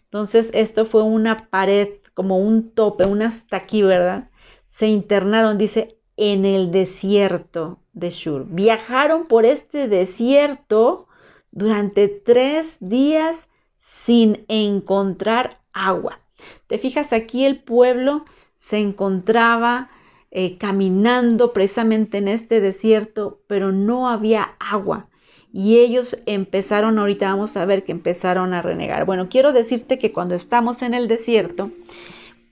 Entonces 0.05 0.49
esto 0.53 0.85
fue 0.85 1.03
una 1.03 1.49
pared, 1.49 1.89
como 2.13 2.39
un 2.39 2.71
tope, 2.71 3.05
un 3.05 3.21
hasta 3.21 3.57
aquí, 3.57 3.83
¿verdad? 3.83 4.29
Se 4.69 4.87
internaron, 4.87 5.57
dice, 5.57 5.97
en 6.15 6.45
el 6.45 6.71
desierto 6.71 7.79
de 7.93 8.09
Shur. 8.09 8.45
Viajaron 8.47 9.27
por 9.27 9.45
este 9.45 9.87
desierto 9.87 11.07
durante 11.51 12.07
tres 12.07 12.77
días 12.79 13.49
sin 13.77 14.45
encontrar 14.47 15.59
agua. 15.85 16.19
Te 16.67 16.77
fijas, 16.77 17.13
aquí 17.13 17.45
el 17.45 17.59
pueblo 17.59 18.25
se 18.55 18.77
encontraba 18.79 19.89
eh, 20.31 20.57
caminando 20.57 21.53
precisamente 21.53 22.17
en 22.17 22.27
este 22.27 22.61
desierto, 22.61 23.39
pero 23.47 23.71
no 23.71 24.09
había 24.09 24.55
agua 24.59 25.07
y 25.53 25.79
ellos 25.79 26.17
empezaron, 26.25 26.99
ahorita 26.99 27.29
vamos 27.29 27.57
a 27.57 27.65
ver 27.65 27.83
que 27.83 27.91
empezaron 27.91 28.53
a 28.53 28.61
renegar. 28.61 29.05
Bueno, 29.05 29.27
quiero 29.29 29.53
decirte 29.53 29.97
que 29.97 30.11
cuando 30.11 30.35
estamos 30.35 30.81
en 30.81 30.93
el 30.93 31.07
desierto, 31.07 31.71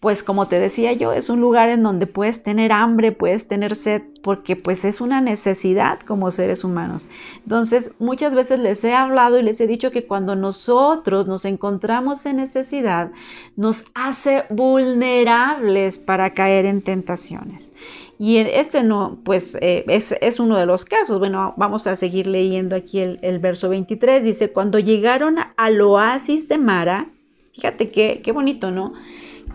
pues 0.05 0.21
como 0.21 0.47
te 0.47 0.59
decía 0.59 0.93
yo, 0.93 1.13
es 1.13 1.29
un 1.29 1.41
lugar 1.41 1.67
en 1.69 1.81
donde 1.81 2.05
puedes 2.05 2.43
tener 2.43 2.71
hambre, 2.71 3.11
puedes 3.11 3.47
tener 3.47 3.75
sed, 3.75 4.03
porque 4.21 4.55
pues 4.55 4.85
es 4.85 5.01
una 5.01 5.19
necesidad 5.19 5.99
como 6.01 6.29
seres 6.29 6.63
humanos. 6.63 7.01
Entonces, 7.41 7.91
muchas 7.97 8.35
veces 8.35 8.59
les 8.59 8.83
he 8.83 8.93
hablado 8.93 9.39
y 9.39 9.41
les 9.41 9.59
he 9.61 9.65
dicho 9.65 9.89
que 9.89 10.05
cuando 10.05 10.35
nosotros 10.35 11.25
nos 11.25 11.43
encontramos 11.43 12.23
en 12.27 12.37
necesidad, 12.37 13.09
nos 13.55 13.83
hace 13.95 14.43
vulnerables 14.51 15.97
para 15.97 16.35
caer 16.35 16.65
en 16.67 16.83
tentaciones. 16.83 17.71
Y 18.19 18.37
este 18.37 18.83
no, 18.83 19.17
pues 19.23 19.57
eh, 19.59 19.85
es, 19.87 20.39
uno 20.39 20.55
de 20.57 20.67
los 20.67 20.85
casos. 20.85 21.17
Bueno, 21.17 21.55
vamos 21.57 21.87
a 21.87 21.95
seguir 21.95 22.27
leyendo 22.27 22.75
aquí 22.75 22.99
el, 22.99 23.39
verso 23.39 23.69
23. 23.69 24.23
Dice, 24.23 24.51
cuando 24.51 24.77
llegaron 24.77 25.37
al 25.57 25.81
oasis 25.81 26.47
de 26.47 26.59
Mara, 26.59 27.07
fíjate 27.53 27.89
qué, 27.89 28.21
qué 28.23 28.31
bonito, 28.31 28.69
¿no? 28.69 28.93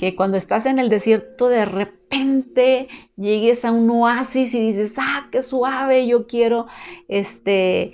Que 0.00 0.16
cuando 0.16 0.38
estás 0.38 0.64
en 0.64 0.78
el 0.78 0.88
desierto 0.88 1.50
de 1.50 1.66
repente 1.66 2.88
llegues 3.16 3.66
a 3.66 3.70
un 3.70 3.90
oasis 3.90 4.54
y 4.54 4.72
dices, 4.72 4.94
ah, 4.96 5.28
qué 5.30 5.42
suave, 5.42 6.06
yo 6.06 6.26
quiero, 6.26 6.68
este, 7.06 7.92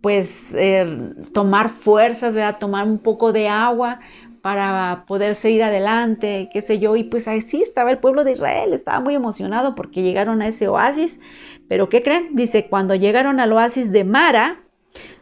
pues, 0.00 0.52
eh, 0.56 1.14
tomar 1.32 1.68
fuerzas, 1.68 2.34
¿verdad? 2.34 2.58
Tomar 2.58 2.88
un 2.88 2.98
poco 2.98 3.32
de 3.32 3.46
agua 3.48 4.00
para 4.42 5.04
poder 5.06 5.36
seguir 5.36 5.62
adelante, 5.62 6.48
qué 6.52 6.60
sé 6.60 6.80
yo. 6.80 6.96
Y 6.96 7.04
pues 7.04 7.28
así 7.28 7.62
estaba 7.62 7.92
el 7.92 7.98
pueblo 7.98 8.24
de 8.24 8.32
Israel, 8.32 8.72
estaba 8.72 8.98
muy 8.98 9.14
emocionado 9.14 9.76
porque 9.76 10.02
llegaron 10.02 10.42
a 10.42 10.48
ese 10.48 10.66
oasis. 10.66 11.20
Pero 11.68 11.88
¿qué 11.88 12.02
creen? 12.02 12.34
Dice, 12.34 12.66
cuando 12.66 12.96
llegaron 12.96 13.38
al 13.38 13.52
oasis 13.52 13.92
de 13.92 14.02
Mara, 14.02 14.60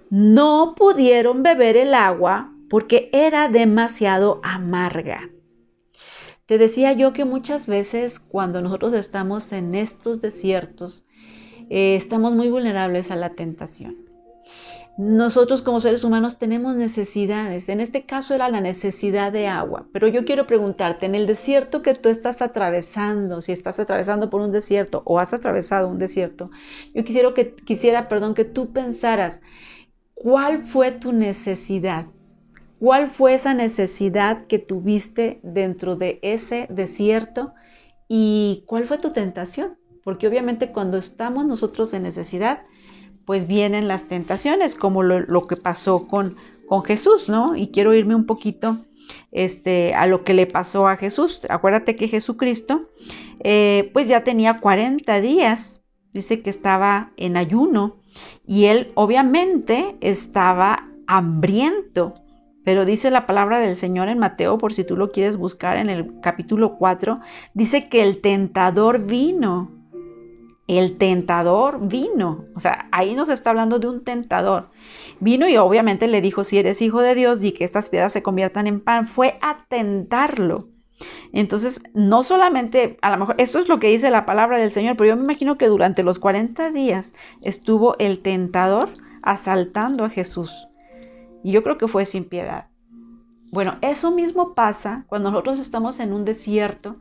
no 0.08 0.74
pudieron 0.78 1.42
beber 1.42 1.76
el 1.76 1.92
agua 1.92 2.52
porque 2.70 3.10
era 3.12 3.50
demasiado 3.50 4.40
amarga. 4.42 5.28
Te 6.52 6.58
decía 6.58 6.92
yo 6.92 7.14
que 7.14 7.24
muchas 7.24 7.66
veces 7.66 8.20
cuando 8.20 8.60
nosotros 8.60 8.92
estamos 8.92 9.54
en 9.54 9.74
estos 9.74 10.20
desiertos, 10.20 11.02
eh, 11.70 11.96
estamos 11.96 12.34
muy 12.34 12.50
vulnerables 12.50 13.10
a 13.10 13.16
la 13.16 13.30
tentación 13.30 13.96
nosotros 14.98 15.62
como 15.62 15.80
seres 15.80 16.04
humanos 16.04 16.36
tenemos 16.36 16.76
necesidades. 16.76 17.70
En 17.70 17.80
este 17.80 18.04
caso 18.04 18.34
era 18.34 18.50
la 18.50 18.60
necesidad 18.60 19.32
de 19.32 19.46
agua. 19.46 19.86
Pero 19.90 20.06
yo 20.06 20.26
quiero 20.26 20.46
preguntarte, 20.46 21.06
en 21.06 21.14
el 21.14 21.26
desierto 21.26 21.80
que 21.80 21.94
tú 21.94 22.10
estás 22.10 22.42
atravesando, 22.42 23.40
si 23.40 23.52
estás 23.52 23.80
atravesando 23.80 24.28
por 24.28 24.42
un 24.42 24.52
desierto 24.52 25.00
o 25.06 25.18
has 25.18 25.32
atravesado 25.32 25.88
un 25.88 25.98
desierto, 25.98 26.50
yo 26.94 27.04
quisiera 27.04 27.32
que, 27.32 27.54
quisiera, 27.54 28.06
perdón, 28.06 28.34
que 28.34 28.44
tú 28.44 28.70
pensaras, 28.74 29.40
¿cuál 30.12 30.64
fue 30.64 30.92
tu 30.92 31.12
necesidad? 31.12 32.08
¿Cuál 32.82 33.10
fue 33.10 33.34
esa 33.34 33.54
necesidad 33.54 34.48
que 34.48 34.58
tuviste 34.58 35.38
dentro 35.44 35.94
de 35.94 36.18
ese 36.20 36.66
desierto? 36.68 37.52
¿Y 38.08 38.64
cuál 38.66 38.86
fue 38.86 38.98
tu 38.98 39.12
tentación? 39.12 39.78
Porque 40.02 40.26
obviamente 40.26 40.72
cuando 40.72 40.98
estamos 40.98 41.46
nosotros 41.46 41.94
en 41.94 42.02
necesidad, 42.02 42.64
pues 43.24 43.46
vienen 43.46 43.86
las 43.86 44.08
tentaciones, 44.08 44.74
como 44.74 45.04
lo, 45.04 45.46
que 45.46 45.54
pasó 45.54 46.08
con, 46.08 46.34
con, 46.66 46.82
Jesús, 46.82 47.28
¿no? 47.28 47.54
Y 47.54 47.68
quiero 47.68 47.94
irme 47.94 48.16
un 48.16 48.26
poquito 48.26 48.78
este, 49.30 49.94
a 49.94 50.08
lo 50.08 50.24
que 50.24 50.34
le 50.34 50.48
pasó 50.48 50.88
a 50.88 50.96
Jesús. 50.96 51.42
Acuérdate 51.50 51.94
que 51.94 52.08
Jesucristo, 52.08 52.90
eh, 53.44 53.90
pues 53.92 54.08
ya 54.08 54.24
tenía 54.24 54.58
40 54.58 55.20
días, 55.20 55.84
dice 56.12 56.42
que 56.42 56.50
estaba 56.50 57.12
en 57.16 57.36
ayuno 57.36 58.00
y 58.44 58.64
él 58.64 58.90
obviamente 58.96 59.96
estaba 60.00 60.88
hambriento. 61.06 62.21
Pero 62.64 62.84
dice 62.84 63.10
la 63.10 63.26
palabra 63.26 63.58
del 63.58 63.76
Señor 63.76 64.08
en 64.08 64.18
Mateo, 64.18 64.58
por 64.58 64.72
si 64.72 64.84
tú 64.84 64.96
lo 64.96 65.10
quieres 65.10 65.36
buscar 65.36 65.76
en 65.76 65.90
el 65.90 66.20
capítulo 66.20 66.76
4, 66.76 67.20
dice 67.54 67.88
que 67.88 68.02
el 68.02 68.20
tentador 68.20 69.00
vino. 69.04 69.70
El 70.68 70.96
tentador 70.96 71.88
vino. 71.88 72.44
O 72.54 72.60
sea, 72.60 72.88
ahí 72.92 73.14
nos 73.14 73.28
está 73.28 73.50
hablando 73.50 73.78
de 73.78 73.88
un 73.88 74.04
tentador. 74.04 74.70
Vino 75.18 75.48
y 75.48 75.56
obviamente 75.56 76.06
le 76.06 76.20
dijo, 76.20 76.44
si 76.44 76.58
eres 76.58 76.80
hijo 76.82 77.00
de 77.00 77.14
Dios 77.14 77.42
y 77.42 77.52
que 77.52 77.64
estas 77.64 77.88
piedras 77.88 78.12
se 78.12 78.22
conviertan 78.22 78.66
en 78.68 78.80
pan, 78.80 79.08
fue 79.08 79.38
a 79.42 79.64
tentarlo. 79.68 80.68
Entonces, 81.32 81.82
no 81.94 82.22
solamente, 82.22 82.96
a 83.02 83.10
lo 83.10 83.18
mejor, 83.18 83.34
esto 83.38 83.58
es 83.58 83.68
lo 83.68 83.80
que 83.80 83.88
dice 83.88 84.10
la 84.10 84.24
palabra 84.24 84.58
del 84.58 84.70
Señor, 84.70 84.96
pero 84.96 85.08
yo 85.08 85.16
me 85.16 85.24
imagino 85.24 85.58
que 85.58 85.66
durante 85.66 86.04
los 86.04 86.20
40 86.20 86.70
días 86.70 87.12
estuvo 87.40 87.96
el 87.98 88.22
tentador 88.22 88.90
asaltando 89.22 90.04
a 90.04 90.10
Jesús. 90.10 90.68
Y 91.42 91.52
yo 91.52 91.62
creo 91.62 91.78
que 91.78 91.88
fue 91.88 92.04
sin 92.04 92.24
piedad. 92.24 92.66
Bueno, 93.50 93.76
eso 93.82 94.10
mismo 94.10 94.54
pasa 94.54 95.04
cuando 95.08 95.30
nosotros 95.30 95.58
estamos 95.58 96.00
en 96.00 96.12
un 96.12 96.24
desierto, 96.24 96.96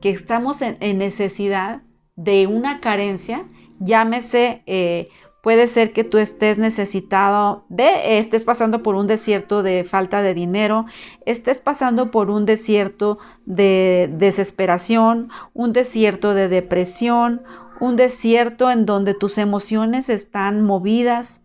que 0.00 0.10
estamos 0.10 0.62
en, 0.62 0.98
necesidad 0.98 1.82
de 2.14 2.46
una 2.46 2.80
carencia, 2.80 3.44
llámese 3.80 4.62
eh, 4.66 5.08
Puede 5.46 5.68
ser 5.68 5.92
que 5.92 6.02
tú 6.02 6.18
estés 6.18 6.58
necesitado 6.58 7.66
de, 7.68 8.18
estés 8.18 8.42
pasando 8.42 8.82
por 8.82 8.96
un 8.96 9.06
desierto 9.06 9.62
de 9.62 9.84
falta 9.84 10.20
de 10.20 10.34
dinero, 10.34 10.86
estés 11.24 11.60
pasando 11.60 12.10
por 12.10 12.30
un 12.30 12.46
desierto 12.46 13.18
de 13.44 14.10
desesperación, 14.12 15.30
un 15.54 15.72
desierto 15.72 16.34
de 16.34 16.48
depresión, 16.48 17.42
un 17.78 17.94
desierto 17.94 18.72
en 18.72 18.86
donde 18.86 19.14
tus 19.14 19.38
emociones 19.38 20.08
están 20.08 20.64
movidas. 20.64 21.44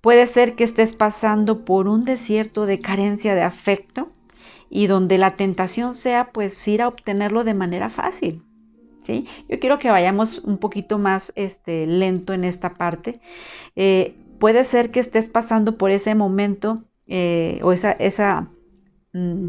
Puede 0.00 0.26
ser 0.26 0.54
que 0.54 0.64
estés 0.64 0.94
pasando 0.94 1.64
por 1.64 1.88
un 1.88 2.04
desierto 2.04 2.66
de 2.66 2.78
carencia 2.78 3.34
de 3.34 3.42
afecto 3.42 4.10
y 4.68 4.86
donde 4.86 5.18
la 5.18 5.36
tentación 5.36 5.94
sea 5.94 6.32
pues 6.32 6.66
ir 6.68 6.82
a 6.82 6.88
obtenerlo 6.88 7.44
de 7.44 7.54
manera 7.54 7.90
fácil. 7.90 8.42
Yo 9.48 9.58
quiero 9.58 9.78
que 9.78 9.90
vayamos 9.90 10.38
un 10.40 10.58
poquito 10.58 10.98
más 10.98 11.32
este, 11.34 11.86
lento 11.86 12.32
en 12.32 12.44
esta 12.44 12.74
parte. 12.74 13.20
Eh, 13.76 14.14
puede 14.38 14.64
ser 14.64 14.90
que 14.90 15.00
estés 15.00 15.28
pasando 15.28 15.76
por 15.76 15.90
ese 15.90 16.14
momento 16.14 16.84
eh, 17.06 17.60
o 17.62 17.72
esa, 17.72 18.48
mm, 19.12 19.48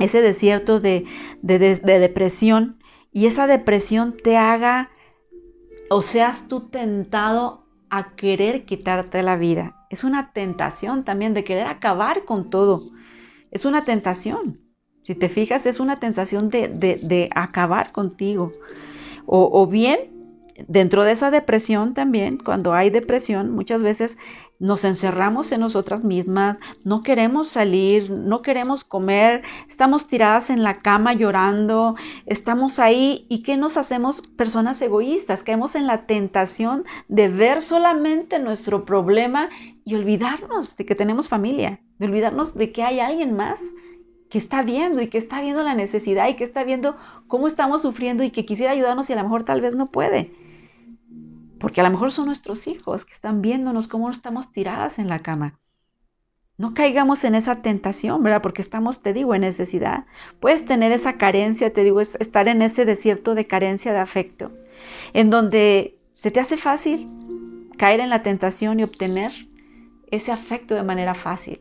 ese 0.00 0.20
desierto 0.20 0.80
de, 0.80 1.04
depresión 1.42 2.78
y 3.12 3.26
esa 3.26 3.46
depresión 3.46 4.16
te 4.22 4.36
haga 4.36 4.90
o 5.88 6.02
seas 6.02 6.48
tú 6.48 6.68
tentado 6.68 7.64
a 7.90 8.14
querer 8.16 8.64
quitarte 8.64 9.22
la 9.22 9.36
vida. 9.36 9.86
Es 9.90 10.04
una 10.04 10.32
tentación 10.32 11.04
también 11.04 11.34
de 11.34 11.44
querer 11.44 11.66
acabar 11.66 12.24
con 12.24 12.50
todo. 12.50 12.90
Es 13.50 13.64
una 13.64 13.84
tentación. 13.84 14.60
Si 15.02 15.14
te 15.14 15.28
fijas, 15.28 15.66
es 15.66 15.80
una 15.80 16.00
tentación 16.00 16.50
de, 16.50 17.30
acabar 17.34 17.92
contigo. 17.92 18.52
O, 19.24 19.66
bien, 19.66 19.98
dentro 20.66 21.04
de 21.04 21.12
esa 21.12 21.30
depresión 21.30 21.94
también, 21.94 22.38
cuando 22.38 22.74
hay 22.74 22.90
depresión, 22.90 23.50
muchas 23.50 23.82
veces 23.82 24.18
nos 24.58 24.84
encerramos 24.84 25.52
en 25.52 25.60
nosotras 25.60 26.04
mismas, 26.04 26.58
no 26.84 27.02
queremos 27.02 27.48
salir, 27.48 28.10
no 28.10 28.42
queremos 28.42 28.84
comer, 28.84 29.42
estamos 29.68 30.06
tiradas 30.08 30.50
en 30.50 30.62
la 30.62 30.80
cama 30.80 31.12
llorando, 31.12 31.94
estamos 32.26 32.78
ahí 32.78 33.26
y 33.28 33.42
¿qué 33.42 33.56
nos 33.56 33.76
hacemos? 33.76 34.20
Personas 34.36 34.82
egoístas, 34.82 35.42
caemos 35.42 35.74
en 35.74 35.86
la 35.86 36.06
tentación 36.06 36.84
de 37.08 37.28
ver 37.28 37.62
solamente 37.62 38.38
nuestro 38.38 38.84
problema 38.84 39.48
y 39.84 39.94
olvidarnos 39.94 40.76
de 40.76 40.84
que 40.84 40.94
tenemos 40.94 41.28
familia, 41.28 41.80
de 41.98 42.06
olvidarnos 42.06 42.54
de 42.54 42.72
que 42.72 42.82
hay 42.82 43.00
alguien 43.00 43.36
más 43.36 43.62
que 44.28 44.38
está 44.38 44.62
viendo 44.62 45.00
y 45.00 45.08
que 45.08 45.18
está 45.18 45.40
viendo 45.40 45.62
la 45.62 45.74
necesidad 45.74 46.28
y 46.28 46.36
que 46.36 46.44
está 46.44 46.64
viendo 46.64 46.96
cómo 47.28 47.48
estamos 47.48 47.82
sufriendo 47.82 48.22
y 48.24 48.30
que 48.30 48.44
quisiera 48.44 48.72
ayudarnos 48.72 49.08
y 49.08 49.12
a 49.12 49.16
lo 49.16 49.22
mejor 49.22 49.44
tal 49.44 49.60
vez 49.60 49.74
no 49.74 49.90
puede. 49.90 50.47
Porque 51.58 51.80
a 51.80 51.84
lo 51.84 51.90
mejor 51.90 52.12
son 52.12 52.26
nuestros 52.26 52.66
hijos 52.66 53.04
que 53.04 53.12
están 53.12 53.42
viéndonos 53.42 53.88
cómo 53.88 54.10
estamos 54.10 54.52
tiradas 54.52 54.98
en 54.98 55.08
la 55.08 55.20
cama. 55.20 55.58
No 56.56 56.74
caigamos 56.74 57.22
en 57.22 57.36
esa 57.36 57.62
tentación, 57.62 58.22
¿verdad? 58.22 58.42
Porque 58.42 58.62
estamos, 58.62 59.00
te 59.00 59.12
digo, 59.12 59.34
en 59.34 59.42
necesidad. 59.42 60.06
Puedes 60.40 60.64
tener 60.64 60.90
esa 60.90 61.16
carencia, 61.16 61.72
te 61.72 61.84
digo, 61.84 62.00
estar 62.00 62.48
en 62.48 62.62
ese 62.62 62.84
desierto 62.84 63.36
de 63.36 63.46
carencia 63.46 63.92
de 63.92 64.00
afecto, 64.00 64.50
en 65.12 65.30
donde 65.30 65.98
se 66.14 66.32
te 66.32 66.40
hace 66.40 66.56
fácil 66.56 67.08
caer 67.78 68.00
en 68.00 68.10
la 68.10 68.24
tentación 68.24 68.80
y 68.80 68.82
obtener 68.82 69.32
ese 70.10 70.32
afecto 70.32 70.74
de 70.74 70.82
manera 70.82 71.14
fácil. 71.14 71.60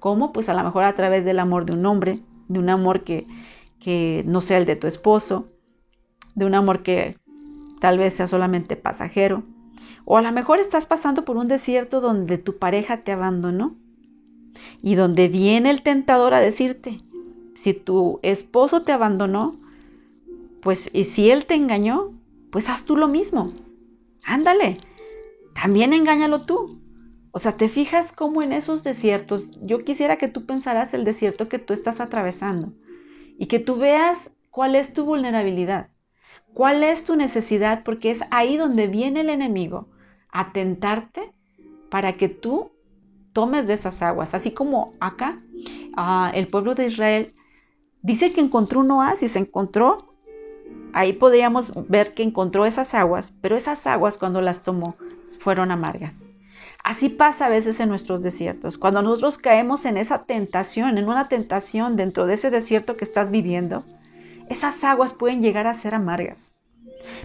¿Cómo? 0.00 0.32
Pues 0.32 0.48
a 0.48 0.54
lo 0.54 0.64
mejor 0.64 0.84
a 0.84 0.96
través 0.96 1.26
del 1.26 1.38
amor 1.38 1.66
de 1.66 1.74
un 1.74 1.84
hombre, 1.84 2.20
de 2.48 2.58
un 2.58 2.70
amor 2.70 3.04
que, 3.04 3.26
que 3.80 4.24
no 4.26 4.40
sea 4.40 4.56
el 4.56 4.64
de 4.64 4.76
tu 4.76 4.86
esposo, 4.86 5.48
de 6.34 6.46
un 6.46 6.54
amor 6.54 6.82
que 6.82 7.18
tal 7.82 7.98
vez 7.98 8.14
sea 8.14 8.28
solamente 8.28 8.76
pasajero. 8.76 9.42
O 10.04 10.16
a 10.16 10.22
lo 10.22 10.30
mejor 10.30 10.60
estás 10.60 10.86
pasando 10.86 11.24
por 11.24 11.36
un 11.36 11.48
desierto 11.48 12.00
donde 12.00 12.38
tu 12.38 12.56
pareja 12.56 12.98
te 12.98 13.10
abandonó 13.10 13.74
y 14.82 14.94
donde 14.94 15.26
viene 15.26 15.70
el 15.70 15.82
tentador 15.82 16.32
a 16.32 16.38
decirte, 16.38 17.00
si 17.56 17.74
tu 17.74 18.20
esposo 18.22 18.82
te 18.82 18.92
abandonó, 18.92 19.56
pues 20.60 20.90
y 20.92 21.06
si 21.06 21.32
él 21.32 21.44
te 21.44 21.54
engañó, 21.54 22.12
pues 22.52 22.68
haz 22.68 22.84
tú 22.84 22.96
lo 22.96 23.08
mismo. 23.08 23.52
Ándale, 24.22 24.76
también 25.52 25.92
engáñalo 25.92 26.42
tú. 26.42 26.78
O 27.32 27.40
sea, 27.40 27.56
te 27.56 27.68
fijas 27.68 28.12
cómo 28.12 28.42
en 28.42 28.52
esos 28.52 28.84
desiertos, 28.84 29.48
yo 29.60 29.82
quisiera 29.82 30.18
que 30.18 30.28
tú 30.28 30.46
pensaras 30.46 30.94
el 30.94 31.04
desierto 31.04 31.48
que 31.48 31.58
tú 31.58 31.72
estás 31.72 32.00
atravesando 32.00 32.74
y 33.38 33.46
que 33.46 33.58
tú 33.58 33.74
veas 33.74 34.30
cuál 34.50 34.76
es 34.76 34.92
tu 34.92 35.04
vulnerabilidad, 35.04 35.88
cuál 36.54 36.82
es 36.82 37.04
tu 37.04 37.16
necesidad, 37.16 37.82
porque 37.84 38.10
es 38.10 38.20
ahí 38.30 38.56
donde 38.56 38.86
viene 38.86 39.20
el 39.20 39.30
enemigo 39.30 39.88
a 40.30 40.52
tentarte 40.52 41.32
para 41.90 42.14
que 42.14 42.28
tú 42.28 42.72
tomes 43.32 43.66
de 43.66 43.74
esas 43.74 44.02
aguas. 44.02 44.34
Así 44.34 44.50
como 44.50 44.94
acá 45.00 45.40
ah, 45.96 46.30
el 46.34 46.48
pueblo 46.48 46.74
de 46.74 46.86
Israel 46.86 47.34
dice 48.02 48.32
que 48.32 48.40
encontró 48.40 48.80
un 48.80 48.90
oasis, 48.90 49.36
encontró, 49.36 50.14
ahí 50.92 51.12
podríamos 51.12 51.72
ver 51.88 52.14
que 52.14 52.22
encontró 52.22 52.66
esas 52.66 52.94
aguas, 52.94 53.34
pero 53.40 53.56
esas 53.56 53.86
aguas 53.86 54.18
cuando 54.18 54.40
las 54.40 54.62
tomó 54.62 54.96
fueron 55.40 55.70
amargas. 55.70 56.24
Así 56.84 57.08
pasa 57.08 57.46
a 57.46 57.48
veces 57.48 57.78
en 57.78 57.88
nuestros 57.88 58.22
desiertos. 58.22 58.76
Cuando 58.76 59.02
nosotros 59.02 59.38
caemos 59.38 59.84
en 59.84 59.96
esa 59.96 60.24
tentación, 60.24 60.98
en 60.98 61.08
una 61.08 61.28
tentación 61.28 61.94
dentro 61.96 62.26
de 62.26 62.34
ese 62.34 62.50
desierto 62.50 62.96
que 62.96 63.04
estás 63.04 63.30
viviendo, 63.30 63.84
esas 64.52 64.82
aguas 64.84 65.12
pueden 65.12 65.42
llegar 65.42 65.66
a 65.66 65.74
ser 65.74 65.94
amargas. 65.94 66.52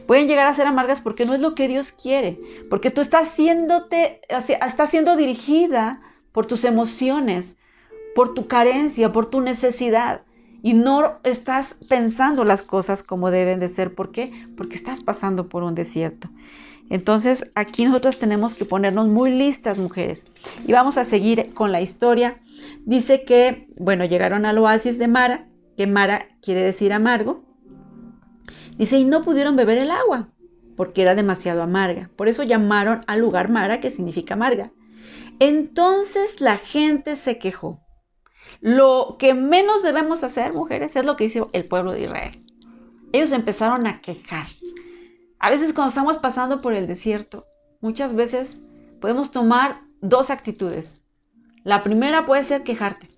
Pueden 0.06 0.28
llegar 0.28 0.48
a 0.48 0.54
ser 0.54 0.68
amargas 0.68 1.02
porque 1.02 1.26
no 1.26 1.34
es 1.34 1.42
lo 1.42 1.56
que 1.56 1.68
Dios 1.68 1.92
quiere, 1.92 2.40
porque 2.70 2.92
tú 2.92 3.02
estás 3.02 3.30
siéndote, 3.30 4.22
estás 4.30 4.90
siendo 4.90 5.16
dirigida 5.16 6.02
por 6.32 6.46
tus 6.46 6.64
emociones, 6.64 7.58
por 8.16 8.34
tu 8.34 8.48
carencia, 8.48 9.12
por 9.12 9.28
tu 9.30 9.42
necesidad 9.42 10.22
y 10.64 10.74
no 10.74 11.20
estás 11.24 11.80
pensando 11.88 12.44
las 12.44 12.62
cosas 12.62 13.04
como 13.04 13.32
deben 13.32 13.60
de 13.60 13.70
ser. 13.70 13.94
¿Por 13.94 14.12
qué? 14.12 14.32
Porque 14.56 14.76
estás 14.76 15.04
pasando 15.04 15.50
por 15.50 15.64
un 15.64 15.76
desierto. 15.76 16.30
Entonces 16.90 17.52
aquí 17.54 17.86
nosotros 17.86 18.18
tenemos 18.18 18.56
que 18.56 18.66
ponernos 18.66 19.08
muy 19.08 19.32
listas, 19.32 19.78
mujeres. 19.78 20.26
Y 20.66 20.72
vamos 20.72 20.98
a 20.98 21.04
seguir 21.04 21.54
con 21.54 21.72
la 21.72 21.82
historia. 21.82 22.38
Dice 22.86 23.24
que, 23.24 23.68
bueno, 23.78 24.06
llegaron 24.06 24.46
al 24.46 24.58
oasis 24.58 24.98
de 24.98 25.08
Mara, 25.08 25.47
que 25.78 25.88
Mara 25.88 26.28
quiere 26.42 26.62
decir 26.62 26.92
amargo. 26.92 27.44
Dice, 28.78 28.98
y 28.98 29.06
no 29.06 29.24
pudieron 29.24 29.56
beber 29.56 29.78
el 29.78 29.92
agua, 29.92 30.30
porque 30.76 31.04
era 31.04 31.16
demasiado 31.16 31.62
amarga. 31.62 32.10
Por 32.16 32.28
eso 32.28 32.44
llamaron 32.44 33.04
al 33.08 33.20
lugar 33.20 33.50
Mara, 33.50 33.80
que 33.80 33.92
significa 33.92 34.34
amarga. 34.34 34.72
Entonces 35.40 36.42
la 36.42 36.58
gente 36.58 37.16
se 37.16 37.38
quejó. 37.38 37.82
Lo 38.60 39.18
que 39.20 39.34
menos 39.34 39.84
debemos 39.84 40.24
hacer, 40.24 40.54
mujeres, 40.54 40.96
es 40.96 41.06
lo 41.06 41.16
que 41.16 41.26
hizo 41.26 41.50
el 41.54 41.66
pueblo 41.66 41.92
de 41.92 42.02
Israel. 42.02 42.44
Ellos 43.14 43.32
empezaron 43.32 43.86
a 43.86 44.02
quejar. 44.02 44.48
A 45.40 45.52
veces 45.52 45.74
cuando 45.74 45.90
estamos 45.90 46.18
pasando 46.18 46.62
por 46.62 46.74
el 46.74 46.88
desierto, 46.88 47.46
muchas 47.82 48.16
veces 48.16 48.62
podemos 49.00 49.32
tomar 49.32 49.82
dos 50.02 50.32
actitudes. 50.32 51.04
La 51.64 51.84
primera 51.84 52.26
puede 52.26 52.44
ser 52.44 52.64
quejarte. 52.64 53.17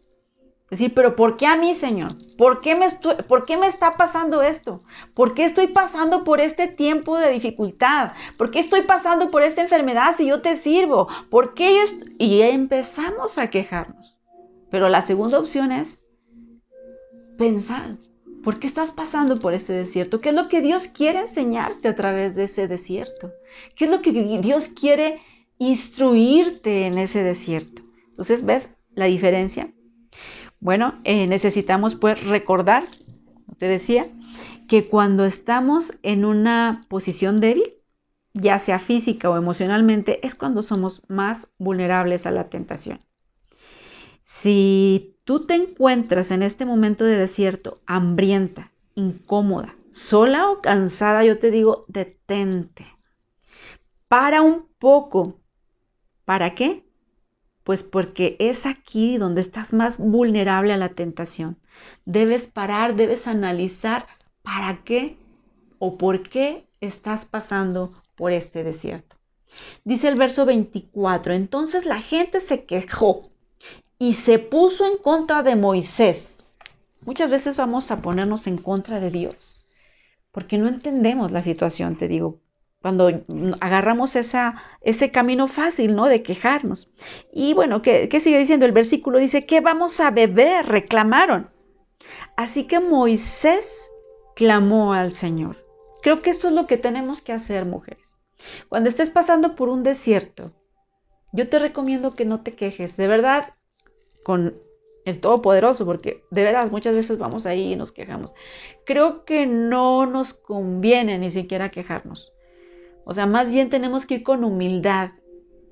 Decir, 0.69 0.93
pero 0.93 1.15
¿por 1.15 1.35
qué 1.35 1.47
a 1.47 1.55
mí, 1.55 1.73
Señor? 1.73 2.13
¿Por 2.37 2.61
qué, 2.61 2.75
me 2.75 2.87
¿Por 3.27 3.45
qué 3.45 3.57
me 3.57 3.67
está 3.67 3.97
pasando 3.97 4.41
esto? 4.41 4.83
¿Por 5.15 5.33
qué 5.33 5.45
estoy 5.45 5.67
pasando 5.67 6.23
por 6.23 6.39
este 6.39 6.67
tiempo 6.67 7.17
de 7.17 7.31
dificultad? 7.31 8.11
¿Por 8.37 8.51
qué 8.51 8.59
estoy 8.59 8.83
pasando 8.83 9.31
por 9.31 9.41
esta 9.41 9.61
enfermedad 9.61 10.15
si 10.15 10.27
yo 10.27 10.41
te 10.41 10.57
sirvo? 10.57 11.07
¿Por 11.29 11.55
qué 11.55 11.73
yo 11.73 11.97
Y 12.19 12.41
empezamos 12.41 13.37
a 13.37 13.49
quejarnos. 13.49 14.17
Pero 14.69 14.89
la 14.89 15.01
segunda 15.01 15.39
opción 15.39 15.71
es 15.71 16.05
pensar, 17.37 17.97
¿Por 18.43 18.57
qué 18.59 18.67
estás 18.67 18.91
pasando 18.91 19.37
por 19.37 19.53
ese 19.53 19.73
desierto? 19.73 20.21
¿Qué 20.21 20.29
es 20.29 20.35
lo 20.35 20.47
que 20.47 20.61
Dios 20.61 20.87
quiere 20.87 21.19
enseñarte 21.19 21.89
a 21.89 21.95
través 21.95 22.35
de 22.35 22.45
ese 22.45 22.67
desierto? 22.67 23.33
¿Qué 23.75 23.85
es 23.85 23.91
lo 23.91 24.01
que 24.01 24.11
Dios 24.11 24.69
quiere 24.69 25.19
instruirte 25.57 26.85
en 26.85 26.97
ese 26.97 27.21
desierto? 27.21 27.81
Entonces, 28.09 28.45
¿ves 28.45 28.69
la 28.95 29.05
diferencia? 29.05 29.73
Bueno, 30.59 30.99
eh, 31.03 31.27
necesitamos 31.27 31.95
pues 31.95 32.21
recordar, 32.23 32.83
te 33.57 33.67
decía, 33.67 34.07
que 34.67 34.87
cuando 34.87 35.25
estamos 35.25 35.93
en 36.03 36.25
una 36.25 36.85
posición 36.89 37.39
débil, 37.39 37.73
ya 38.33 38.59
sea 38.59 38.79
física 38.79 39.29
o 39.29 39.37
emocionalmente, 39.37 40.25
es 40.25 40.35
cuando 40.35 40.61
somos 40.61 41.01
más 41.07 41.47
vulnerables 41.57 42.25
a 42.25 42.31
la 42.31 42.49
tentación. 42.49 42.99
Si 44.21 45.17
tú 45.23 45.45
te 45.45 45.55
encuentras 45.55 46.31
en 46.31 46.43
este 46.43 46.65
momento 46.65 47.03
de 47.03 47.17
desierto 47.17 47.81
hambrienta, 47.85 48.71
incómoda, 48.95 49.75
sola 49.89 50.51
o 50.51 50.61
cansada, 50.61 51.23
yo 51.23 51.39
te 51.39 51.51
digo, 51.51 51.85
detente. 51.87 52.85
Para 54.07 54.41
un 54.41 54.67
poco. 54.77 55.39
¿Para 56.25 56.53
qué? 56.53 56.88
Pues 57.69 57.83
porque 57.83 58.35
es 58.39 58.65
aquí 58.65 59.19
donde 59.19 59.41
estás 59.41 59.73
más 59.73 59.99
vulnerable 59.99 60.73
a 60.73 60.77
la 60.77 60.89
tentación. 60.89 61.55
Debes 62.03 62.47
parar, 62.47 62.95
debes 62.95 63.27
analizar 63.27 64.07
para 64.41 64.83
qué 64.83 65.17
o 65.77 65.95
por 65.95 66.23
qué 66.23 66.65
estás 66.81 67.25
pasando 67.25 67.93
por 68.15 68.31
este 68.31 68.63
desierto. 68.63 69.17
Dice 69.83 70.07
el 70.07 70.15
verso 70.15 70.47
24, 70.47 71.33
entonces 71.33 71.85
la 71.85 72.01
gente 72.01 72.41
se 72.41 72.65
quejó 72.65 73.29
y 73.99 74.13
se 74.15 74.39
puso 74.39 74.87
en 74.87 74.97
contra 74.97 75.43
de 75.43 75.55
Moisés. 75.55 76.43
Muchas 77.05 77.29
veces 77.29 77.55
vamos 77.55 77.91
a 77.91 78.01
ponernos 78.01 78.47
en 78.47 78.57
contra 78.57 78.99
de 78.99 79.11
Dios 79.11 79.63
porque 80.31 80.57
no 80.57 80.67
entendemos 80.67 81.31
la 81.31 81.43
situación, 81.43 81.99
te 81.99 82.07
digo, 82.07 82.39
cuando 82.81 83.11
agarramos 83.59 84.15
ese 84.15 85.11
camino 85.11 85.47
fácil, 85.47 85.95
¿no? 85.95 86.05
De 86.05 86.23
quejarnos. 86.23 86.89
Y 87.33 87.53
bueno, 87.53 87.81
¿qué, 87.81 88.07
¿qué, 88.09 88.19
sigue 88.19 88.39
diciendo? 88.39 88.65
El 88.65 88.71
versículo 88.71 89.19
dice, 89.19 89.45
¿qué 89.45 89.59
vamos 89.59 89.99
a 89.99 90.11
beber? 90.11 90.65
Reclamaron. 90.65 91.49
Así 92.37 92.65
que 92.65 92.79
Moisés 92.79 93.91
clamó 94.35 94.93
al 94.93 95.13
Señor. 95.15 95.57
Creo 96.01 96.21
que 96.21 96.29
esto 96.29 96.47
es 96.47 96.53
lo 96.53 96.67
que 96.67 96.77
tenemos 96.77 97.21
que 97.21 97.33
hacer, 97.33 97.65
mujeres. 97.65 98.17
Cuando 98.69 98.89
estés 98.89 99.09
pasando 99.09 99.55
por 99.55 99.67
un 99.67 99.83
desierto, 99.83 100.53
yo 101.33 101.49
te 101.49 101.59
recomiendo 101.59 102.15
que 102.15 102.23
no 102.23 102.41
te 102.41 102.53
quejes. 102.53 102.95
De 102.95 103.07
verdad, 103.07 103.53
con 104.23 104.57
el 105.05 105.19
Todopoderoso, 105.19 105.85
porque 105.85 106.23
de 106.31 106.43
verdad 106.43 106.71
muchas 106.71 106.93
veces 106.93 107.17
vamos 107.17 107.45
ahí 107.45 107.73
y 107.73 107.75
nos 107.75 107.91
quejamos. 107.91 108.33
Creo 108.85 109.25
que 109.25 109.45
no 109.45 110.05
nos 110.05 110.33
conviene 110.33 111.17
ni 111.19 111.31
siquiera 111.31 111.69
quejarnos. 111.69 112.31
O 113.05 113.13
sea, 113.13 113.25
más 113.25 113.51
bien 113.51 113.69
tenemos 113.69 114.05
que 114.05 114.15
ir 114.15 114.23
con 114.23 114.43
humildad 114.43 115.11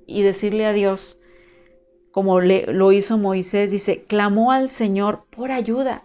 y 0.05 0.23
decirle 0.23 0.65
a 0.65 0.73
Dios, 0.73 1.19
como 2.11 2.39
lo 2.41 2.91
hizo 2.91 3.17
Moisés, 3.17 3.71
dice, 3.71 4.03
clamó 4.03 4.51
al 4.51 4.69
Señor 4.69 5.25
por 5.29 5.51
ayuda. 5.51 6.03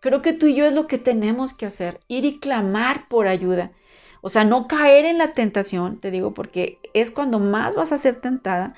Creo 0.00 0.20
que 0.22 0.32
tú 0.32 0.46
y 0.46 0.54
yo 0.54 0.66
es 0.66 0.74
lo 0.74 0.86
que 0.86 0.98
tenemos 0.98 1.54
que 1.54 1.66
hacer, 1.66 2.00
ir 2.06 2.24
y 2.24 2.38
clamar 2.38 3.08
por 3.08 3.26
ayuda. 3.26 3.72
O 4.20 4.28
sea, 4.28 4.44
no 4.44 4.66
caer 4.66 5.04
en 5.04 5.18
la 5.18 5.32
tentación, 5.32 5.98
te 6.00 6.10
digo, 6.10 6.34
porque 6.34 6.78
es 6.94 7.10
cuando 7.10 7.38
más 7.38 7.74
vas 7.74 7.92
a 7.92 7.98
ser 7.98 8.20
tentada. 8.20 8.74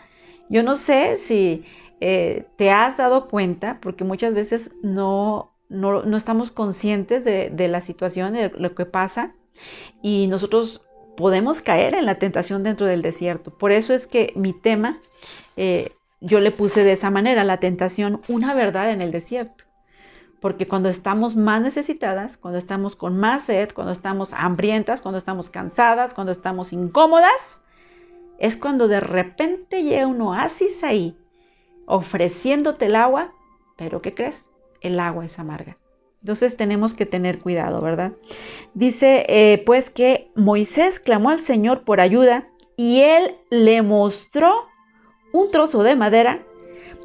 Yo 0.49 0.63
no 0.63 0.77
sé 0.77 1.17
si 1.17 1.65
eh, 2.01 2.47
te 2.57 2.71
has 2.71 2.97
dado 2.99 3.29
cuenta, 3.29 3.79
porque 3.81 4.05
muchas 4.05 4.35
veces 4.35 4.71
no, 4.83 5.55
no, 5.69 6.17
estamos 6.17 6.51
conscientes 6.51 7.25
de, 7.25 7.69
la 7.69 7.81
situación, 7.81 8.35
de 8.35 8.51
lo 8.51 8.75
que 8.75 8.87
pasa, 8.87 9.35
y 10.03 10.27
nosotros 10.29 10.85
podemos 11.19 11.61
caer 11.61 11.95
en 11.95 12.07
la 12.07 12.15
tentación 12.15 12.63
dentro 12.63 12.87
del 12.87 13.03
desierto. 13.03 13.51
Por 13.51 13.73
eso 13.73 13.93
es 13.93 14.07
que 14.07 14.33
mi 14.37 14.53
tema, 14.53 15.01
eh, 15.57 15.91
yo 16.21 16.39
le 16.39 16.53
puse 16.53 16.85
de 16.85 16.93
esa 16.93 17.11
manera, 17.11 17.43
la 17.43 17.59
tentación, 17.59 18.23
una 18.29 18.55
verdad 18.55 18.93
en 18.93 19.03
el 19.03 19.11
desierto. 19.11 19.65
Porque 20.41 20.69
cuando 20.69 20.89
estamos 20.89 21.35
más 21.35 21.61
necesitadas, 21.61 22.37
cuando 22.37 22.57
estamos 22.57 22.95
con 22.95 23.19
más 23.19 23.43
sed, 23.43 23.71
cuando 23.75 23.93
estamos 23.93 24.33
hambrientas, 24.33 25.01
cuando 25.01 25.19
estamos 25.19 25.51
cansadas, 25.51 26.15
cuando 26.15 26.31
estamos 26.31 26.73
incómodas, 26.73 27.65
es 28.39 28.57
cuando 28.57 28.87
de 28.87 29.01
repente 29.01 29.83
llega 29.83 30.07
un 30.07 30.21
oasis 30.21 30.85
ahí 30.85 31.17
ofreciéndote 31.87 32.87
el 32.87 32.95
agua, 32.95 33.33
pero 33.77 34.01
¿qué 34.03 34.15
crees? 34.15 34.37
El 34.81 35.01
agua 35.01 35.25
es 35.25 35.37
amarga. 35.41 35.78
Entonces 36.21 36.57
tenemos 36.57 36.95
que 36.95 37.07
tener 37.07 37.39
cuidado, 37.39 37.81
¿verdad? 37.81 38.13
Dice 38.75 39.25
eh, 39.29 39.63
pues 39.65 39.91
que 39.91 40.31
Moisés 40.35 41.01
clamó 41.01 41.31
al 41.31 41.41
Señor 41.41 41.85
por 41.85 42.01
ayuda 42.01 42.49
y 42.77 43.01
él 43.01 43.37
le 43.51 43.83
mostró 43.83 44.67
un 45.33 45.51
trozo 45.51 45.83
de 45.83 45.97
madera. 45.97 46.43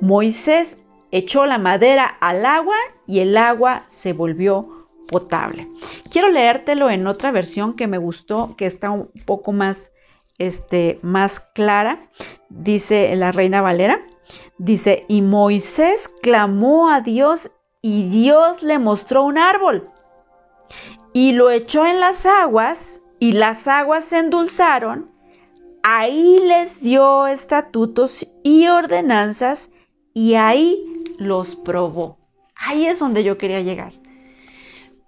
Moisés 0.01 0.79
echó 1.11 1.45
la 1.45 1.57
madera 1.57 2.05
al 2.05 2.45
agua 2.45 2.75
y 3.05 3.19
el 3.19 3.37
agua 3.37 3.85
se 3.89 4.13
volvió 4.13 4.87
potable. 5.07 5.67
Quiero 6.09 6.29
leértelo 6.29 6.89
en 6.89 7.05
otra 7.07 7.31
versión 7.31 7.75
que 7.75 7.87
me 7.87 7.97
gustó, 7.97 8.55
que 8.57 8.65
está 8.65 8.89
un 8.89 9.09
poco 9.25 9.51
más, 9.51 9.91
este, 10.37 10.99
más 11.01 11.39
clara. 11.53 12.09
Dice 12.49 13.15
la 13.15 13.31
Reina 13.31 13.61
Valera. 13.61 14.01
Dice, 14.57 15.05
y 15.07 15.21
Moisés 15.21 16.09
clamó 16.21 16.89
a 16.89 17.01
Dios 17.01 17.51
y 17.85 18.07
Dios 18.07 18.63
le 18.63 18.79
mostró 18.79 19.25
un 19.25 19.37
árbol 19.37 19.89
y 21.11 21.33
lo 21.33 21.51
echó 21.51 21.85
en 21.85 21.99
las 21.99 22.25
aguas 22.25 23.01
y 23.19 23.33
las 23.33 23.67
aguas 23.67 24.05
se 24.05 24.19
endulzaron. 24.19 25.11
Ahí 25.83 26.39
les 26.47 26.81
dio 26.81 27.27
estatutos 27.27 28.25
y 28.41 28.67
ordenanzas 28.67 29.69
y 30.13 30.35
ahí 30.35 30.81
los 31.17 31.57
probó. 31.57 32.17
Ahí 32.55 32.85
es 32.85 32.99
donde 32.99 33.25
yo 33.25 33.37
quería 33.37 33.61
llegar. 33.61 33.91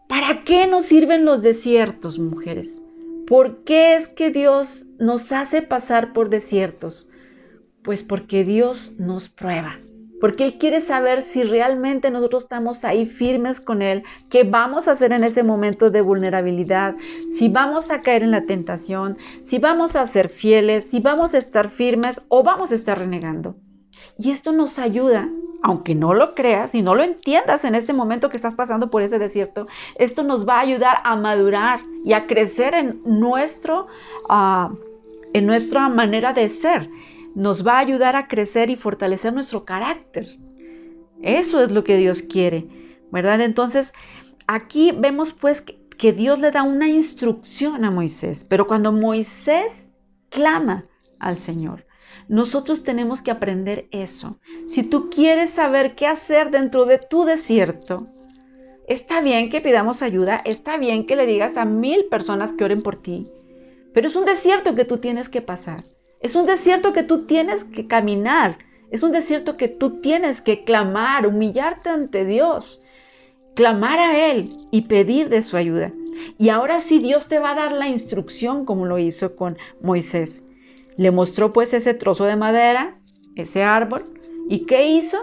¿Para 0.10 0.44
qué 0.44 0.68
nos 0.68 0.86
sirven 0.86 1.24
los 1.24 1.42
desiertos, 1.42 2.20
mujeres? 2.20 2.82
¿Por 3.26 3.64
qué 3.64 3.96
es 3.96 4.10
que 4.10 4.32
Dios 4.32 4.86
nos 5.00 5.32
hace 5.32 5.62
pasar 5.62 6.12
por 6.12 6.30
desiertos? 6.30 7.08
Pues 7.84 8.04
porque 8.04 8.44
Dios 8.44 8.92
nos 8.98 9.30
prueba, 9.30 9.80
porque 10.20 10.46
Él 10.46 10.58
quiere 10.58 10.82
saber 10.82 11.22
si 11.22 11.44
realmente 11.44 12.10
nosotros 12.12 12.44
estamos 12.44 12.86
ahí 12.86 13.06
firmes 13.06 13.60
con 13.60 13.82
Él, 13.82 14.04
qué 14.30 14.44
vamos 14.44 14.88
a 14.88 14.92
hacer 14.92 15.12
en 15.12 15.24
ese 15.24 15.44
momento 15.44 15.90
de 15.90 16.02
vulnerabilidad, 16.02 16.96
si 17.38 17.50
vamos 17.50 17.92
a 17.92 18.02
caer 18.02 18.24
en 18.24 18.32
la 18.32 18.46
tentación, 18.46 19.18
si 19.46 19.60
vamos 19.60 19.96
a 19.96 20.06
ser 20.06 20.30
fieles, 20.30 20.86
si 20.90 21.00
vamos 21.00 21.34
a 21.34 21.38
estar 21.38 21.70
firmes 21.70 22.22
o 22.30 22.44
vamos 22.44 22.72
a 22.72 22.76
estar 22.76 22.98
renegando. 22.98 23.56
Y 24.18 24.32
esto 24.32 24.52
nos 24.52 24.80
ayuda, 24.80 25.30
aunque 25.62 25.96
no 25.96 26.14
lo 26.14 26.36
creas 26.36 26.76
y 26.76 26.82
no 26.82 26.96
lo 26.96 27.04
entiendas 27.04 27.66
en 27.66 27.76
este 27.76 27.94
momento 27.94 28.30
que 28.30 28.38
estás 28.38 28.56
pasando 28.56 28.90
por 28.90 29.02
ese 29.02 29.20
desierto, 29.20 29.68
esto 29.96 30.24
nos 30.24 30.48
va 30.48 30.58
a 30.58 30.62
ayudar 30.62 30.98
a 31.04 31.16
madurar 31.16 31.82
y 32.04 32.14
a 32.14 32.28
crecer 32.28 32.76
en, 32.76 33.02
nuestro, 33.04 33.88
uh, 34.30 34.74
en 35.34 35.46
nuestra 35.46 35.90
manera 35.90 36.34
de 36.34 36.50
ser 36.50 36.90
nos 37.36 37.68
va 37.68 37.74
a 37.74 37.80
ayudar 37.80 38.16
a 38.16 38.28
crecer 38.28 38.70
y 38.70 38.78
fortalecer 38.78 39.34
nuestro 39.34 39.66
carácter. 39.66 40.38
Eso 41.22 41.62
es 41.62 41.70
lo 41.70 41.84
que 41.84 41.98
Dios 41.98 42.22
quiere, 42.22 42.68
¿verdad? 43.12 43.42
Entonces, 43.42 43.94
aquí 44.48 44.92
vemos 44.98 45.34
pues 45.34 45.62
que, 45.62 46.14
Dios 46.14 46.40
le 46.40 46.52
da 46.52 46.64
una 46.64 46.88
instrucción 46.88 47.84
a 47.84 47.92
Moisés, 47.92 48.46
pero 48.48 48.68
cuando 48.68 48.92
Moisés 48.92 49.88
clama 50.30 50.86
al 51.20 51.38
Señor, 51.38 51.86
nosotros 52.28 52.84
tenemos 52.84 53.22
que 53.22 53.32
aprender 53.32 53.88
eso. 53.92 54.40
Si 54.68 54.84
tú 54.84 55.10
quieres 55.10 55.52
saber 55.52 55.96
qué 55.96 56.08
hacer 56.08 56.52
dentro 56.52 56.86
de 56.86 57.00
tu 57.00 57.24
desierto, 57.26 58.08
está 58.88 59.22
bien 59.22 59.50
que 59.50 59.62
pidamos 59.62 60.02
ayuda, 60.02 60.42
está 60.46 60.78
bien 60.78 61.06
que 61.08 61.16
le 61.16 61.26
digas 61.26 61.58
a 61.58 61.66
mil 61.66 62.06
personas 62.06 62.54
que 62.54 62.64
oren 62.64 62.82
por 62.82 63.02
ti, 63.02 63.28
pero 63.94 64.08
es 64.08 64.16
un 64.16 64.26
desierto 64.26 64.76
que 64.76 64.86
tú 64.86 64.98
tienes 64.98 65.30
que 65.30 65.42
pasar. 65.42 65.84
Es 66.26 66.34
un 66.34 66.48
desierto 66.48 66.92
que 66.92 67.04
tú 67.04 67.28
tienes 67.28 67.66
que 67.66 67.86
caminar. 67.86 68.58
Es 68.90 69.04
un 69.04 69.12
desierto 69.12 69.58
que 69.58 69.68
tú 69.68 70.02
tienes 70.02 70.42
que 70.42 70.64
clamar, 70.64 71.28
humillarte 71.28 71.90
ante 71.90 72.26
Dios, 72.26 72.82
clamar 73.54 74.00
a 74.00 74.32
Él 74.32 74.58
y 74.72 74.82
pedir 74.82 75.30
de 75.30 75.44
su 75.44 75.56
ayuda. 75.56 75.92
Y 76.40 76.50
ahora 76.50 76.80
sí 76.80 76.98
Dios 76.98 77.28
te 77.28 77.38
va 77.38 77.52
a 77.52 77.56
dar 77.56 77.74
la 77.74 77.90
instrucción 77.90 78.66
como 78.66 78.88
lo 78.88 78.98
hizo 78.98 79.36
con 79.36 79.60
Moisés. 79.84 80.42
Le 80.98 81.12
mostró 81.12 81.54
pues 81.54 81.76
ese 81.76 81.94
trozo 81.94 82.24
de 82.24 82.38
madera, 82.38 82.98
ese 83.36 83.62
árbol. 83.62 84.06
¿Y 84.50 84.66
qué 84.66 84.88
hizo? 84.88 85.20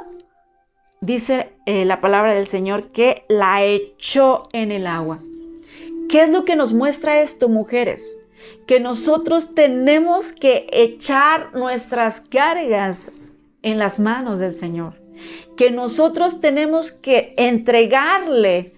Dice 1.01 1.49
eh, 1.67 1.85
la 1.85 2.01
palabra 2.01 2.33
del 2.33 2.47
Señor 2.47 2.93
que 2.93 3.25
la 3.29 3.65
echó 3.65 4.45
en 4.53 4.71
el 4.71 4.87
agua. 4.87 5.19
¿Qué 6.09 6.23
es 6.23 6.29
lo 6.29 6.45
que 6.45 6.55
nos 6.55 6.73
muestra 6.73 7.23
esto, 7.23 7.49
mujeres? 7.49 8.22
Que 8.67 8.81
nosotros 8.81 9.55
tenemos 9.55 10.33
que 10.33 10.67
echar 10.73 11.55
nuestras 11.55 12.21
cargas 12.21 13.13
en 13.63 13.79
las 13.79 13.99
manos 13.99 14.39
del 14.39 14.55
Señor, 14.55 14.95
que 15.57 15.71
nosotros 15.71 16.41
tenemos 16.41 16.93
que 16.93 17.35
entregarle 17.37 18.75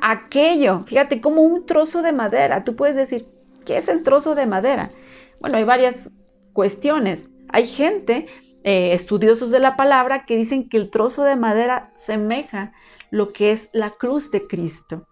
aquello, 0.00 0.84
fíjate, 0.86 1.20
como 1.20 1.42
un 1.42 1.66
trozo 1.66 2.02
de 2.02 2.12
madera. 2.12 2.64
Tú 2.64 2.76
puedes 2.76 2.96
decir, 2.96 3.26
¿qué 3.64 3.78
es 3.78 3.88
el 3.88 4.02
trozo 4.02 4.34
de 4.34 4.46
madera? 4.46 4.90
Bueno, 5.40 5.56
hay 5.56 5.64
varias 5.64 6.10
cuestiones. 6.52 7.28
Hay 7.50 7.66
gente 7.66 8.26
eh, 8.64 8.92
estudiosos 8.92 9.50
de 9.50 9.60
la 9.60 9.76
palabra 9.76 10.24
que 10.26 10.36
dicen 10.36 10.68
que 10.68 10.76
el 10.76 10.90
trozo 10.90 11.24
de 11.24 11.36
madera 11.36 11.92
semeja 11.94 12.72
lo 13.10 13.32
que 13.32 13.52
es 13.52 13.70
la 13.72 13.90
cruz 13.90 14.30
de 14.30 14.46
Cristo. 14.46 15.06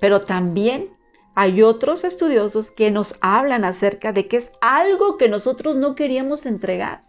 Pero 0.00 0.22
también 0.22 0.90
hay 1.34 1.62
otros 1.62 2.04
estudiosos 2.04 2.70
que 2.70 2.90
nos 2.90 3.16
hablan 3.20 3.64
acerca 3.64 4.12
de 4.12 4.28
que 4.28 4.36
es 4.36 4.52
algo 4.60 5.16
que 5.16 5.28
nosotros 5.28 5.74
no 5.76 5.94
queríamos 5.94 6.46
entregar, 6.46 7.02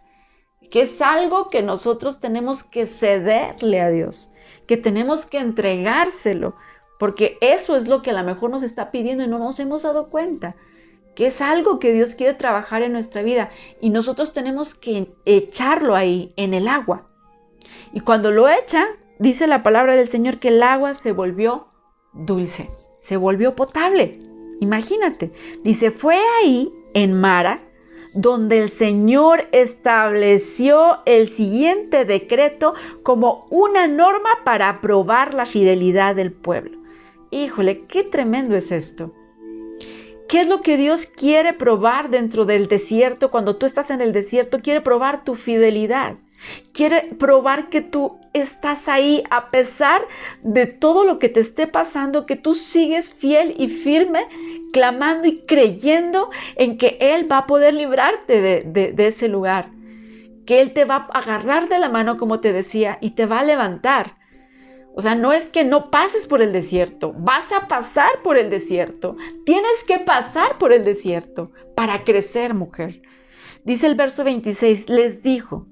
que 0.70 0.82
es 0.82 1.00
algo 1.00 1.48
que 1.48 1.62
nosotros 1.62 2.20
tenemos 2.20 2.64
que 2.64 2.86
cederle 2.86 3.80
a 3.80 3.88
Dios, 3.90 4.30
que 4.66 4.76
tenemos 4.76 5.26
que 5.26 5.38
entregárselo, 5.38 6.56
porque 6.98 7.38
eso 7.40 7.76
es 7.76 7.86
lo 7.86 8.02
que 8.02 8.10
a 8.10 8.14
lo 8.14 8.24
mejor 8.24 8.50
nos 8.50 8.64
está 8.64 8.90
pidiendo 8.90 9.22
y 9.22 9.28
no 9.28 9.38
nos 9.38 9.60
hemos 9.60 9.82
dado 9.82 10.08
cuenta, 10.08 10.56
que 11.14 11.28
es 11.28 11.40
algo 11.40 11.78
que 11.78 11.92
Dios 11.92 12.14
quiere 12.14 12.34
trabajar 12.34 12.82
en 12.82 12.92
nuestra 12.92 13.22
vida 13.22 13.50
y 13.80 13.90
nosotros 13.90 14.32
tenemos 14.32 14.74
que 14.74 15.12
echarlo 15.24 15.94
ahí 15.94 16.32
en 16.36 16.52
el 16.52 16.68
agua. 16.68 17.06
Y 17.92 18.00
cuando 18.00 18.32
lo 18.32 18.48
echa, 18.48 18.86
dice 19.18 19.46
la 19.46 19.62
palabra 19.62 19.94
del 19.94 20.08
Señor 20.08 20.40
que 20.40 20.48
el 20.48 20.62
agua 20.62 20.94
se 20.94 21.12
volvió 21.12 21.68
dulce 22.12 22.70
se 23.06 23.16
volvió 23.16 23.54
potable. 23.54 24.18
Imagínate, 24.58 25.30
dice, 25.62 25.92
fue 25.92 26.18
ahí, 26.40 26.72
en 26.92 27.12
Mara, 27.12 27.60
donde 28.14 28.58
el 28.58 28.70
Señor 28.70 29.46
estableció 29.52 30.98
el 31.04 31.28
siguiente 31.28 32.04
decreto 32.04 32.74
como 33.04 33.46
una 33.50 33.86
norma 33.86 34.30
para 34.44 34.80
probar 34.80 35.34
la 35.34 35.46
fidelidad 35.46 36.16
del 36.16 36.32
pueblo. 36.32 36.78
Híjole, 37.30 37.84
qué 37.86 38.02
tremendo 38.02 38.56
es 38.56 38.72
esto. 38.72 39.12
¿Qué 40.28 40.40
es 40.40 40.48
lo 40.48 40.60
que 40.60 40.76
Dios 40.76 41.06
quiere 41.06 41.52
probar 41.52 42.10
dentro 42.10 42.44
del 42.44 42.66
desierto? 42.66 43.30
Cuando 43.30 43.54
tú 43.54 43.66
estás 43.66 43.90
en 43.90 44.00
el 44.00 44.12
desierto, 44.12 44.60
quiere 44.62 44.80
probar 44.80 45.22
tu 45.22 45.36
fidelidad. 45.36 46.16
Quiere 46.72 47.14
probar 47.18 47.70
que 47.70 47.80
tú 47.80 48.18
estás 48.32 48.88
ahí 48.88 49.22
a 49.30 49.50
pesar 49.50 50.02
de 50.42 50.66
todo 50.66 51.04
lo 51.04 51.18
que 51.18 51.28
te 51.28 51.40
esté 51.40 51.66
pasando, 51.66 52.26
que 52.26 52.36
tú 52.36 52.54
sigues 52.54 53.12
fiel 53.12 53.54
y 53.58 53.68
firme, 53.68 54.26
clamando 54.72 55.26
y 55.26 55.40
creyendo 55.46 56.30
en 56.56 56.78
que 56.78 56.98
Él 57.00 57.30
va 57.30 57.38
a 57.38 57.46
poder 57.46 57.74
librarte 57.74 58.40
de, 58.40 58.94
ese 59.06 59.28
lugar, 59.28 59.70
que 60.44 60.60
Él 60.60 60.72
te 60.72 60.84
va 60.84 61.08
a 61.10 61.18
agarrar 61.18 61.68
de 61.68 61.78
la 61.78 61.88
mano, 61.88 62.16
como 62.18 62.40
te 62.40 62.52
decía, 62.52 62.98
y 63.00 63.10
te 63.10 63.26
va 63.26 63.40
a 63.40 63.44
levantar. 63.44 64.16
O 64.94 65.02
sea, 65.02 65.14
no 65.14 65.32
es 65.32 65.46
que 65.46 65.62
no 65.64 65.90
pases 65.90 66.26
por 66.26 66.40
el 66.40 66.52
desierto, 66.52 67.12
vas 67.18 67.52
a 67.52 67.68
pasar 67.68 68.22
por 68.22 68.38
el 68.38 68.48
desierto. 68.48 69.16
Tienes 69.44 69.84
que 69.86 69.98
pasar 69.98 70.56
por 70.58 70.72
el 70.72 70.84
desierto 70.84 71.52
para 71.74 72.04
crecer, 72.04 72.54
mujer. 72.54 73.02
Dice 73.64 73.86
el 73.88 73.94
verso 73.94 74.24
26, 74.24 74.88
les 74.88 75.22
dijo, 75.22 75.66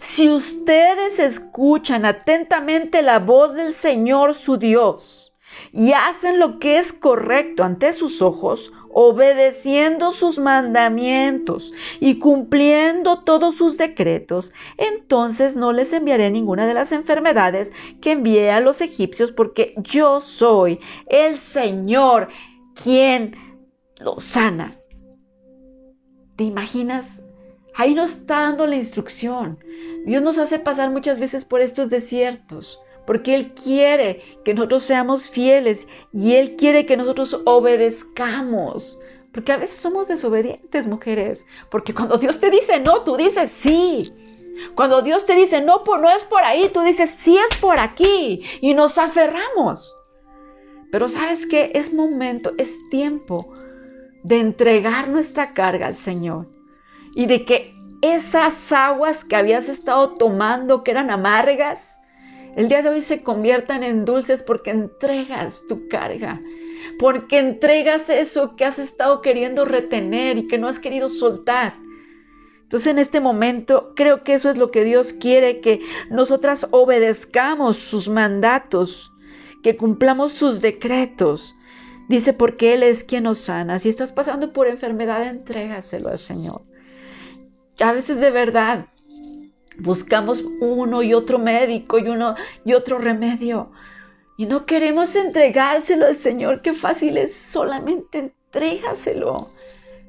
si 0.00 0.30
ustedes 0.30 1.18
escuchan 1.18 2.04
atentamente 2.04 3.02
la 3.02 3.18
voz 3.18 3.54
del 3.54 3.72
Señor 3.72 4.34
su 4.34 4.56
Dios 4.56 5.32
y 5.72 5.92
hacen 5.92 6.38
lo 6.38 6.58
que 6.58 6.78
es 6.78 6.92
correcto 6.92 7.64
ante 7.64 7.92
sus 7.92 8.22
ojos, 8.22 8.72
obedeciendo 8.90 10.12
sus 10.12 10.38
mandamientos 10.38 11.72
y 12.00 12.18
cumpliendo 12.18 13.24
todos 13.24 13.56
sus 13.56 13.76
decretos, 13.76 14.54
entonces 14.78 15.54
no 15.54 15.72
les 15.72 15.92
enviaré 15.92 16.30
ninguna 16.30 16.66
de 16.66 16.74
las 16.74 16.92
enfermedades 16.92 17.72
que 18.00 18.12
envié 18.12 18.50
a 18.50 18.60
los 18.60 18.80
egipcios, 18.80 19.32
porque 19.32 19.74
yo 19.76 20.22
soy 20.22 20.80
el 21.08 21.38
Señor 21.38 22.28
quien 22.74 23.36
los 23.98 24.24
sana. 24.24 24.78
¿Te 26.36 26.44
imaginas 26.44 27.25
Ahí 27.78 27.94
nos 27.94 28.12
está 28.12 28.40
dando 28.40 28.66
la 28.66 28.76
instrucción. 28.76 29.58
Dios 30.06 30.22
nos 30.22 30.38
hace 30.38 30.58
pasar 30.58 30.90
muchas 30.90 31.20
veces 31.20 31.44
por 31.44 31.60
estos 31.60 31.90
desiertos, 31.90 32.80
porque 33.06 33.34
Él 33.34 33.52
quiere 33.52 34.22
que 34.46 34.54
nosotros 34.54 34.84
seamos 34.84 35.28
fieles 35.28 35.86
y 36.10 36.32
Él 36.32 36.56
quiere 36.56 36.86
que 36.86 36.96
nosotros 36.96 37.38
obedezcamos. 37.44 38.98
Porque 39.30 39.52
a 39.52 39.58
veces 39.58 39.78
somos 39.78 40.08
desobedientes, 40.08 40.86
mujeres. 40.86 41.46
Porque 41.70 41.92
cuando 41.92 42.16
Dios 42.16 42.40
te 42.40 42.50
dice 42.50 42.80
no, 42.80 43.02
tú 43.02 43.18
dices 43.18 43.50
sí. 43.50 44.10
Cuando 44.74 45.02
Dios 45.02 45.26
te 45.26 45.34
dice 45.34 45.60
no, 45.60 45.84
no 45.84 46.08
es 46.08 46.24
por 46.24 46.42
ahí, 46.44 46.70
tú 46.72 46.80
dices 46.80 47.10
sí 47.10 47.36
es 47.36 47.58
por 47.58 47.78
aquí. 47.78 48.42
Y 48.62 48.72
nos 48.72 48.96
aferramos. 48.96 49.94
Pero 50.90 51.10
sabes 51.10 51.46
que 51.46 51.72
es 51.74 51.92
momento, 51.92 52.54
es 52.56 52.74
tiempo 52.88 53.52
de 54.22 54.38
entregar 54.38 55.08
nuestra 55.08 55.52
carga 55.52 55.88
al 55.88 55.94
Señor 55.94 56.55
y 57.16 57.24
de 57.24 57.46
que 57.46 57.74
esas 58.02 58.70
aguas 58.72 59.24
que 59.24 59.36
habías 59.36 59.70
estado 59.70 60.10
tomando, 60.10 60.84
que 60.84 60.90
eran 60.90 61.10
amargas, 61.10 61.98
el 62.56 62.68
día 62.68 62.82
de 62.82 62.90
hoy 62.90 63.00
se 63.00 63.22
conviertan 63.22 63.82
en 63.82 64.04
dulces 64.04 64.42
porque 64.42 64.70
entregas 64.70 65.62
tu 65.66 65.88
carga, 65.88 66.40
porque 66.98 67.38
entregas 67.38 68.10
eso 68.10 68.54
que 68.54 68.66
has 68.66 68.78
estado 68.78 69.22
queriendo 69.22 69.64
retener 69.64 70.36
y 70.36 70.46
que 70.46 70.58
no 70.58 70.68
has 70.68 70.78
querido 70.78 71.08
soltar. 71.08 71.74
Entonces 72.64 72.88
en 72.88 72.98
este 72.98 73.20
momento 73.20 73.94
creo 73.96 74.22
que 74.22 74.34
eso 74.34 74.50
es 74.50 74.58
lo 74.58 74.70
que 74.70 74.84
Dios 74.84 75.14
quiere, 75.14 75.62
que 75.62 75.80
nosotras 76.10 76.66
obedezcamos 76.70 77.78
sus 77.78 78.10
mandatos, 78.10 79.10
que 79.62 79.76
cumplamos 79.76 80.32
sus 80.32 80.60
decretos. 80.60 81.54
Dice, 82.10 82.34
porque 82.34 82.74
Él 82.74 82.82
es 82.82 83.04
quien 83.04 83.24
nos 83.24 83.38
sana. 83.38 83.78
Si 83.78 83.88
estás 83.88 84.12
pasando 84.12 84.52
por 84.52 84.66
enfermedad, 84.66 85.26
entrégaselo 85.26 86.10
al 86.10 86.18
Señor 86.18 86.75
a 87.80 87.92
veces 87.92 88.18
de 88.18 88.30
verdad 88.30 88.86
buscamos 89.78 90.42
uno 90.60 91.02
y 91.02 91.14
otro 91.14 91.38
médico 91.38 91.98
y 91.98 92.08
uno 92.08 92.34
y 92.64 92.72
otro 92.72 92.98
remedio 92.98 93.70
y 94.36 94.46
no 94.46 94.66
queremos 94.66 95.16
entregárselo 95.16 96.06
al 96.06 96.16
Señor. 96.16 96.60
Qué 96.60 96.74
fácil 96.74 97.16
es, 97.16 97.34
solamente 97.34 98.18
entrégaselo. 98.18 99.50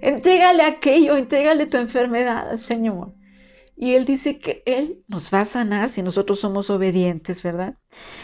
Entrégale 0.01 0.63
aquello, 0.63 1.15
entrégale 1.15 1.65
tu 1.65 1.77
enfermedad 1.77 2.49
al 2.49 2.59
Señor. 2.59 3.13
Y 3.75 3.93
Él 3.93 4.05
dice 4.05 4.39
que 4.39 4.63
Él 4.65 5.03
nos 5.07 5.33
va 5.33 5.41
a 5.41 5.45
sanar 5.45 5.89
si 5.89 6.01
nosotros 6.01 6.39
somos 6.39 6.69
obedientes, 6.69 7.41
¿verdad? 7.43 7.75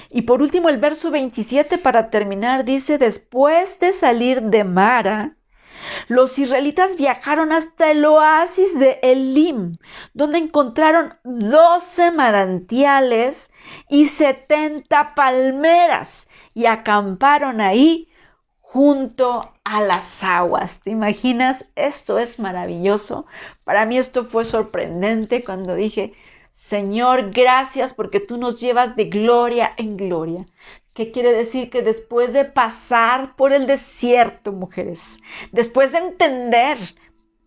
Y 0.10 0.24
por 0.24 0.42
último, 0.42 0.68
el 0.68 0.78
verso 0.78 1.10
27 1.12 1.78
para 1.78 2.10
terminar 2.10 2.66
dice, 2.66 2.98
después 2.98 3.80
de 3.80 3.92
salir 3.92 4.42
de 4.42 4.64
Mara, 4.64 5.38
los 6.08 6.38
israelitas 6.40 6.96
viajaron 6.96 7.52
hasta 7.52 7.92
el 7.92 8.06
oasis 8.06 8.78
de 8.78 9.00
Elim, 9.02 9.74
donde 10.14 10.40
encontraron 10.40 11.16
12 11.24 12.12
manantiales 12.12 13.52
y 13.90 14.08
70 14.08 15.16
palmeras 15.16 16.28
y 16.54 16.66
acamparon 16.66 17.62
ahí 17.62 18.10
junto 18.60 19.54
a 19.64 19.82
las 19.82 20.24
aguas. 20.24 20.80
¿Te 20.82 20.90
imaginas? 20.90 21.66
Esto 21.76 22.18
es 22.20 22.40
maravilloso. 22.40 23.26
Para 23.64 23.86
mí 23.86 23.98
esto 23.98 24.26
fue 24.26 24.46
sorprendente 24.46 25.44
cuando 25.44 25.76
dije, 25.76 26.14
Señor, 26.52 27.32
gracias 27.32 27.94
porque 27.94 28.20
tú 28.20 28.38
nos 28.38 28.60
llevas 28.60 28.96
de 28.96 29.06
gloria 29.06 29.74
en 29.78 29.98
gloria. 29.98 30.46
¿Qué 30.94 31.12
quiere 31.12 31.34
decir? 31.34 31.70
Que 31.70 31.82
después 31.82 32.34
de 32.34 32.46
pasar 32.46 33.36
por 33.36 33.52
el 33.52 33.66
desierto, 33.66 34.52
mujeres, 34.52 35.20
después 35.52 35.92
de 35.92 35.98
entender 35.98 36.78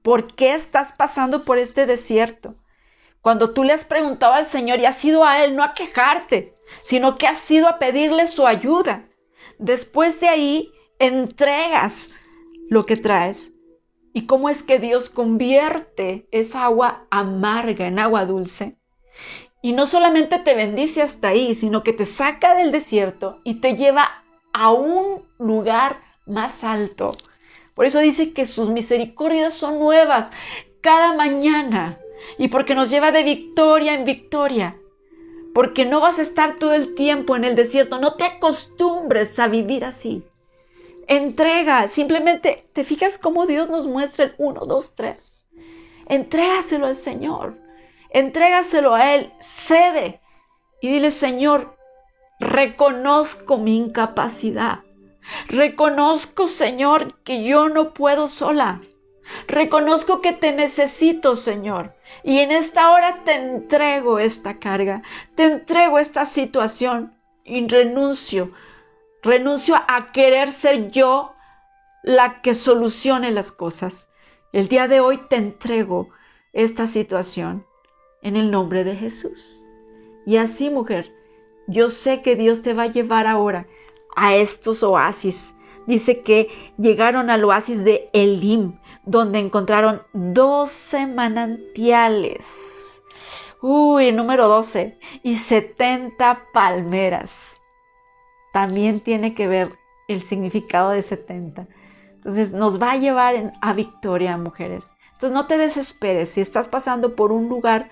por 0.02 0.34
qué 0.34 0.54
estás 0.54 0.92
pasando 0.92 1.44
por 1.44 1.58
este 1.58 1.86
desierto, 1.86 2.56
cuando 3.20 3.52
tú 3.54 3.64
le 3.64 3.72
has 3.72 3.84
preguntado 3.84 4.34
al 4.34 4.46
Señor 4.46 4.80
y 4.80 4.86
has 4.86 5.04
ido 5.04 5.24
a 5.24 5.44
Él 5.44 5.56
no 5.56 5.62
a 5.62 5.74
quejarte, 5.74 6.56
sino 6.84 7.16
que 7.16 7.26
has 7.26 7.48
ido 7.50 7.68
a 7.68 7.78
pedirle 7.78 8.26
su 8.26 8.46
ayuda, 8.46 9.08
después 9.58 10.20
de 10.20 10.28
ahí 10.28 10.72
entregas 10.98 12.12
lo 12.68 12.84
que 12.84 12.96
traes. 12.96 13.52
¿Y 14.12 14.26
cómo 14.26 14.48
es 14.48 14.62
que 14.62 14.78
Dios 14.78 15.10
convierte 15.10 16.26
esa 16.30 16.64
agua 16.64 17.06
amarga 17.10 17.86
en 17.86 17.98
agua 17.98 18.24
dulce? 18.24 18.76
Y 19.66 19.72
no 19.72 19.88
solamente 19.88 20.38
te 20.38 20.54
bendice 20.54 21.02
hasta 21.02 21.26
ahí, 21.26 21.56
sino 21.56 21.82
que 21.82 21.92
te 21.92 22.04
saca 22.04 22.54
del 22.54 22.70
desierto 22.70 23.40
y 23.42 23.54
te 23.54 23.74
lleva 23.74 24.22
a 24.52 24.70
un 24.70 25.24
lugar 25.40 26.04
más 26.24 26.62
alto. 26.62 27.16
Por 27.74 27.84
eso 27.84 27.98
dice 27.98 28.32
que 28.32 28.46
sus 28.46 28.68
misericordias 28.68 29.54
son 29.54 29.80
nuevas 29.80 30.30
cada 30.82 31.14
mañana 31.14 31.98
y 32.38 32.46
porque 32.46 32.76
nos 32.76 32.90
lleva 32.90 33.10
de 33.10 33.24
victoria 33.24 33.94
en 33.94 34.04
victoria. 34.04 34.76
Porque 35.52 35.84
no 35.84 35.98
vas 35.98 36.20
a 36.20 36.22
estar 36.22 36.60
todo 36.60 36.72
el 36.72 36.94
tiempo 36.94 37.34
en 37.34 37.42
el 37.42 37.56
desierto, 37.56 37.98
no 37.98 38.14
te 38.14 38.22
acostumbres 38.22 39.36
a 39.40 39.48
vivir 39.48 39.84
así. 39.84 40.22
Entrega, 41.08 41.88
simplemente 41.88 42.68
te 42.72 42.84
fijas 42.84 43.18
cómo 43.18 43.46
Dios 43.46 43.68
nos 43.68 43.88
muestra 43.88 44.26
el 44.26 44.34
1, 44.38 44.60
2, 44.64 44.94
3. 44.94 45.46
Entrégaselo 46.06 46.86
al 46.86 46.94
Señor 46.94 47.65
entrégaselo 48.16 48.94
a 48.94 49.14
Él, 49.14 49.30
cede 49.40 50.20
y 50.80 50.88
dile, 50.88 51.10
Señor, 51.10 51.76
reconozco 52.40 53.58
mi 53.58 53.76
incapacidad. 53.76 54.80
Reconozco, 55.48 56.48
Señor, 56.48 57.20
que 57.24 57.44
yo 57.44 57.68
no 57.68 57.92
puedo 57.92 58.28
sola. 58.28 58.80
Reconozco 59.48 60.22
que 60.22 60.32
te 60.32 60.52
necesito, 60.52 61.36
Señor. 61.36 61.94
Y 62.22 62.38
en 62.38 62.52
esta 62.52 62.90
hora 62.90 63.22
te 63.24 63.34
entrego 63.34 64.18
esta 64.18 64.58
carga, 64.58 65.02
te 65.34 65.44
entrego 65.44 65.98
esta 65.98 66.24
situación 66.24 67.14
y 67.44 67.68
renuncio, 67.68 68.50
renuncio 69.22 69.76
a 69.76 70.12
querer 70.12 70.52
ser 70.52 70.90
yo 70.90 71.34
la 72.02 72.40
que 72.40 72.54
solucione 72.54 73.30
las 73.30 73.52
cosas. 73.52 74.08
El 74.54 74.68
día 74.68 74.88
de 74.88 75.00
hoy 75.00 75.18
te 75.28 75.36
entrego 75.36 76.08
esta 76.54 76.86
situación 76.86 77.65
en 78.26 78.34
el 78.34 78.50
nombre 78.50 78.82
de 78.82 78.96
Jesús. 78.96 79.70
Y 80.26 80.38
así, 80.38 80.68
mujer, 80.68 81.14
yo 81.68 81.90
sé 81.90 82.22
que 82.22 82.34
Dios 82.34 82.60
te 82.60 82.74
va 82.74 82.82
a 82.84 82.90
llevar 82.90 83.28
ahora 83.28 83.68
a 84.16 84.34
estos 84.34 84.82
oasis. 84.82 85.54
Dice 85.86 86.22
que 86.22 86.48
llegaron 86.76 87.30
al 87.30 87.44
oasis 87.44 87.84
de 87.84 88.10
Elim, 88.12 88.80
donde 89.04 89.38
encontraron 89.38 90.02
12 90.12 91.06
manantiales. 91.06 93.00
Uy, 93.62 94.10
número 94.10 94.48
12. 94.48 94.98
Y 95.22 95.36
70 95.36 96.46
palmeras. 96.52 97.60
También 98.52 98.98
tiene 99.02 99.34
que 99.34 99.46
ver 99.46 99.78
el 100.08 100.22
significado 100.22 100.90
de 100.90 101.02
70. 101.02 101.68
Entonces 102.16 102.52
nos 102.52 102.82
va 102.82 102.90
a 102.90 102.96
llevar 102.96 103.54
a 103.60 103.72
victoria, 103.72 104.36
mujeres. 104.36 104.95
Entonces 105.16 105.34
no 105.34 105.46
te 105.46 105.56
desesperes 105.56 106.28
si 106.28 106.42
estás 106.42 106.68
pasando 106.68 107.16
por 107.16 107.32
un 107.32 107.48
lugar 107.48 107.88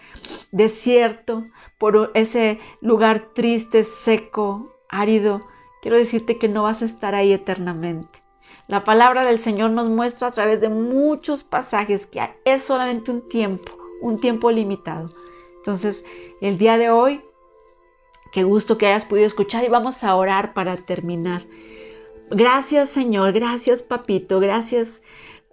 desierto, 0.53 1.47
por 1.79 2.11
ese 2.13 2.61
lugar 2.83 3.31
triste, 3.35 3.85
seco, 3.85 4.75
árido. 4.91 5.41
Quiero 5.81 5.97
decirte 5.97 6.37
que 6.37 6.49
no 6.49 6.65
vas 6.65 6.83
a 6.83 6.85
estar 6.85 7.15
ahí 7.15 7.33
eternamente. 7.33 8.23
La 8.69 8.85
palabra 8.85 9.25
del 9.25 9.39
Señor 9.39 9.71
nos 9.71 9.89
muestra 9.89 10.29
a 10.29 10.33
través 10.33 10.61
de 10.61 10.69
muchos 10.69 11.45
pasajes 11.45 12.07
que 12.07 12.29
es 12.45 12.63
solamente 12.63 13.11
un 13.11 13.27
tiempo, 13.27 13.73
un 14.03 14.21
tiempo 14.21 14.51
limitado. 14.51 15.15
Entonces, 15.57 16.05
el 16.43 16.59
día 16.59 16.77
de 16.77 16.91
hoy, 16.91 17.23
qué 18.33 18.45
gusto 18.45 18.77
que 18.77 18.87
hayas 18.87 19.07
podido 19.07 19.27
escuchar 19.27 19.65
y 19.65 19.69
vamos 19.69 20.05
a 20.05 20.15
orar 20.15 20.53
para 20.53 20.77
terminar. 20.77 21.47
Gracias 22.31 22.91
Señor, 22.91 23.33
gracias 23.33 23.83
Papito, 23.83 24.41
gracias 24.41 25.03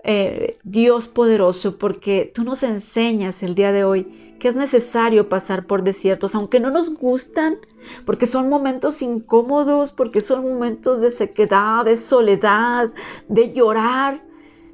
eh, 0.03 0.57
Dios 0.63 1.07
poderoso, 1.07 1.77
porque 1.77 2.31
tú 2.33 2.43
nos 2.43 2.63
enseñas 2.63 3.43
el 3.43 3.55
día 3.55 3.71
de 3.71 3.83
hoy 3.83 4.31
que 4.41 4.47
es 4.47 4.55
necesario 4.55 5.29
pasar 5.29 5.67
por 5.67 5.83
desiertos, 5.83 6.33
aunque 6.33 6.59
no 6.59 6.71
nos 6.71 6.95
gustan, 6.95 7.59
porque 8.07 8.25
son 8.25 8.49
momentos 8.49 9.03
incómodos, 9.03 9.91
porque 9.91 10.19
son 10.19 10.41
momentos 10.41 10.99
de 10.99 11.11
sequedad, 11.11 11.85
de 11.85 11.95
soledad, 11.95 12.89
de 13.27 13.53
llorar. 13.53 14.23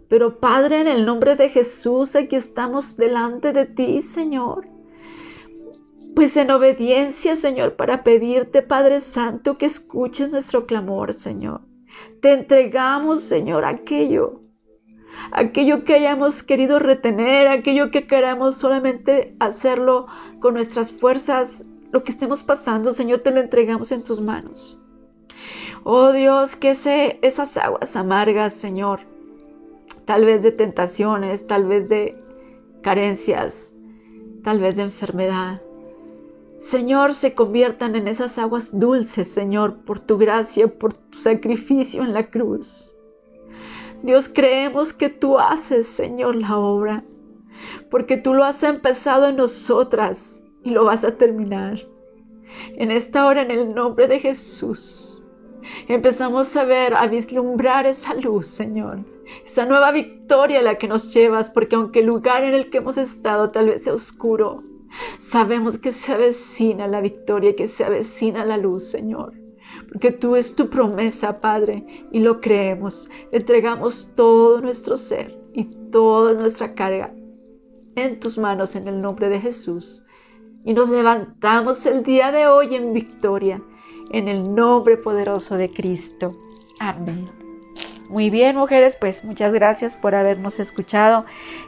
Pero 0.08 0.40
Padre, 0.40 0.80
en 0.80 0.88
el 0.88 1.06
nombre 1.06 1.36
de 1.36 1.50
Jesús, 1.50 2.16
aquí 2.16 2.38
estamos 2.38 2.96
delante 2.96 3.52
de 3.52 3.66
ti, 3.66 4.02
Señor. 4.04 4.70
Pues 6.16 6.38
en 6.38 6.50
obediencia, 6.50 7.36
Señor, 7.36 7.76
para 7.76 8.06
pedirte, 8.06 8.62
Padre 8.62 9.02
Santo, 9.02 9.58
que 9.58 9.66
escuches 9.66 10.32
nuestro 10.32 10.66
clamor, 10.66 11.12
Señor. 11.12 11.60
Te 12.22 12.32
entregamos, 12.32 13.22
Señor, 13.22 13.66
aquello, 13.66 14.47
aquello 15.32 15.84
que 15.84 15.96
hayamos 15.96 16.44
querido 16.44 16.80
retener, 16.80 17.48
aquello 17.48 17.92
que 17.92 18.08
queramos 18.08 18.58
solamente 18.58 19.36
hacerlo 19.40 20.08
con 20.40 20.54
nuestras 20.54 20.92
fuerzas, 20.92 21.66
lo 21.92 22.04
que 22.04 22.12
estemos 22.12 22.44
pasando, 22.44 22.94
Señor, 22.94 23.20
te 23.20 23.32
lo 23.32 23.40
entregamos 23.40 23.92
en 23.92 24.04
tus 24.04 24.22
manos. 24.22 24.80
Oh 25.84 26.12
Dios, 26.12 26.56
que 26.56 26.76
sé 26.76 27.20
esas 27.22 27.58
aguas 27.58 27.96
amargas, 27.96 28.54
Señor, 28.54 29.00
tal 30.06 30.26
vez 30.26 30.44
de 30.44 30.52
tentaciones, 30.52 31.48
tal 31.48 31.66
vez 31.66 31.88
de 31.88 32.16
carencias, 32.82 33.74
tal 34.44 34.60
vez 34.60 34.76
de 34.76 34.84
enfermedad, 34.84 35.62
Señor, 36.62 37.14
se 37.14 37.34
conviertan 37.34 37.96
en 37.96 38.08
esas 38.08 38.38
aguas 38.38 38.78
dulces, 38.78 39.30
Señor, 39.30 39.86
por 39.86 40.00
tu 40.00 40.18
gracia, 40.18 40.68
por 40.68 40.94
tu 40.94 41.20
sacrificio 41.20 42.04
en 42.04 42.14
la 42.14 42.30
cruz. 42.30 42.94
Dios, 44.04 44.30
creemos 44.34 44.94
que 44.94 45.10
tú 45.10 45.40
haces, 45.40 45.88
Señor, 45.88 46.36
la 46.36 46.58
obra, 46.58 47.04
porque 47.90 48.18
tú 48.18 48.34
lo 48.34 48.44
has 48.44 48.64
empezado 48.64 49.28
en 49.28 49.38
nosotras 49.38 50.44
y 50.64 50.72
lo 50.72 50.86
vas 50.86 51.04
a 51.04 51.18
terminar. 51.18 51.80
En 52.76 52.92
esta 52.92 53.26
hora, 53.26 53.42
en 53.42 53.52
el 53.52 53.74
nombre 53.74 54.08
de 54.08 54.20
Jesús, 54.20 55.26
empezamos 55.88 56.56
a 56.56 56.64
ver, 56.64 56.96
a 56.96 57.08
vislumbrar 57.08 57.86
esa 57.86 58.14
luz, 58.16 58.48
Señor, 58.48 59.00
esa 59.46 59.66
nueva 59.66 59.92
victoria 59.92 60.60
a 60.60 60.64
la 60.64 60.78
que 60.78 60.88
nos 60.88 61.14
llevas, 61.14 61.50
porque 61.50 61.76
aunque 61.76 62.00
el 62.00 62.06
lugar 62.06 62.44
en 62.44 62.54
el 62.54 62.70
que 62.70 62.78
hemos 62.78 62.98
estado 62.98 63.52
tal 63.52 63.68
vez 63.68 63.84
sea 63.84 63.94
oscuro, 63.94 64.64
Sabemos 65.20 65.78
que 65.78 65.92
se 65.92 66.14
avecina 66.14 66.88
la 66.88 67.02
victoria, 67.02 67.56
que 67.56 67.68
se 67.68 67.84
avecina 67.84 68.46
la 68.46 68.58
luz, 68.58 68.90
Señor. 68.90 69.34
Porque 69.90 70.12
tú 70.12 70.36
es 70.36 70.56
tu 70.56 70.70
promesa, 70.70 71.40
Padre, 71.40 71.86
y 72.12 72.20
lo 72.20 72.42
creemos. 72.42 73.10
Entregamos 73.32 74.12
todo 74.16 74.62
nuestro 74.62 74.98
ser 74.98 75.38
y 75.54 75.66
toda 75.92 76.34
nuestra 76.34 76.74
carga 76.74 77.12
en 77.96 78.20
tus 78.20 78.38
manos 78.38 78.76
en 78.76 78.88
el 78.88 79.02
nombre 79.02 79.30
de 79.30 79.40
Jesús. 79.40 80.04
Y 80.64 80.74
nos 80.74 80.90
levantamos 80.90 81.86
el 81.86 82.04
día 82.04 82.32
de 82.32 82.48
hoy 82.48 82.76
en 82.76 82.94
victoria, 82.94 83.62
en 84.12 84.28
el 84.28 84.54
nombre 84.54 84.98
poderoso 84.98 85.56
de 85.56 85.70
Cristo. 85.70 86.36
Amén. 86.80 87.30
Muy 88.10 88.30
bien, 88.30 88.56
mujeres, 88.56 88.96
pues 88.98 89.24
muchas 89.26 89.54
gracias 89.54 89.98
por 89.98 90.16
habernos 90.16 90.60
escuchado 90.60 91.26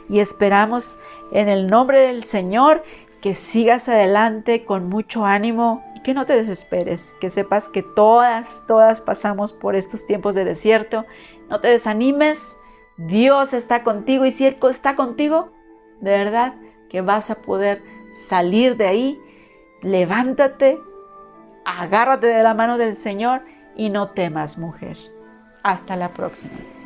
y 0.08 0.20
esperamos 0.20 0.98
en 1.32 1.48
el 1.48 1.66
nombre 1.66 2.00
del 2.00 2.24
Señor 2.24 2.82
que 3.20 3.34
sigas 3.34 3.88
adelante 3.88 4.64
con 4.64 4.88
mucho 4.88 5.26
ánimo 5.26 5.84
que 6.02 6.14
no 6.14 6.26
te 6.26 6.34
desesperes, 6.34 7.14
que 7.20 7.30
sepas 7.30 7.68
que 7.68 7.82
todas, 7.82 8.64
todas 8.66 9.00
pasamos 9.00 9.52
por 9.52 9.76
estos 9.76 10.06
tiempos 10.06 10.34
de 10.34 10.44
desierto. 10.44 11.04
No 11.48 11.60
te 11.60 11.68
desanimes, 11.68 12.58
Dios 12.96 13.52
está 13.52 13.82
contigo 13.82 14.24
y 14.24 14.30
si 14.30 14.46
Él 14.46 14.58
está 14.70 14.96
contigo, 14.96 15.50
de 16.00 16.10
verdad 16.10 16.54
que 16.88 17.00
vas 17.00 17.30
a 17.30 17.36
poder 17.36 17.82
salir 18.12 18.76
de 18.76 18.86
ahí. 18.86 19.20
Levántate, 19.82 20.78
agárrate 21.64 22.26
de 22.26 22.42
la 22.42 22.54
mano 22.54 22.78
del 22.78 22.94
Señor 22.94 23.42
y 23.76 23.90
no 23.90 24.10
temas, 24.10 24.58
mujer. 24.58 24.96
Hasta 25.62 25.96
la 25.96 26.12
próxima. 26.12 26.79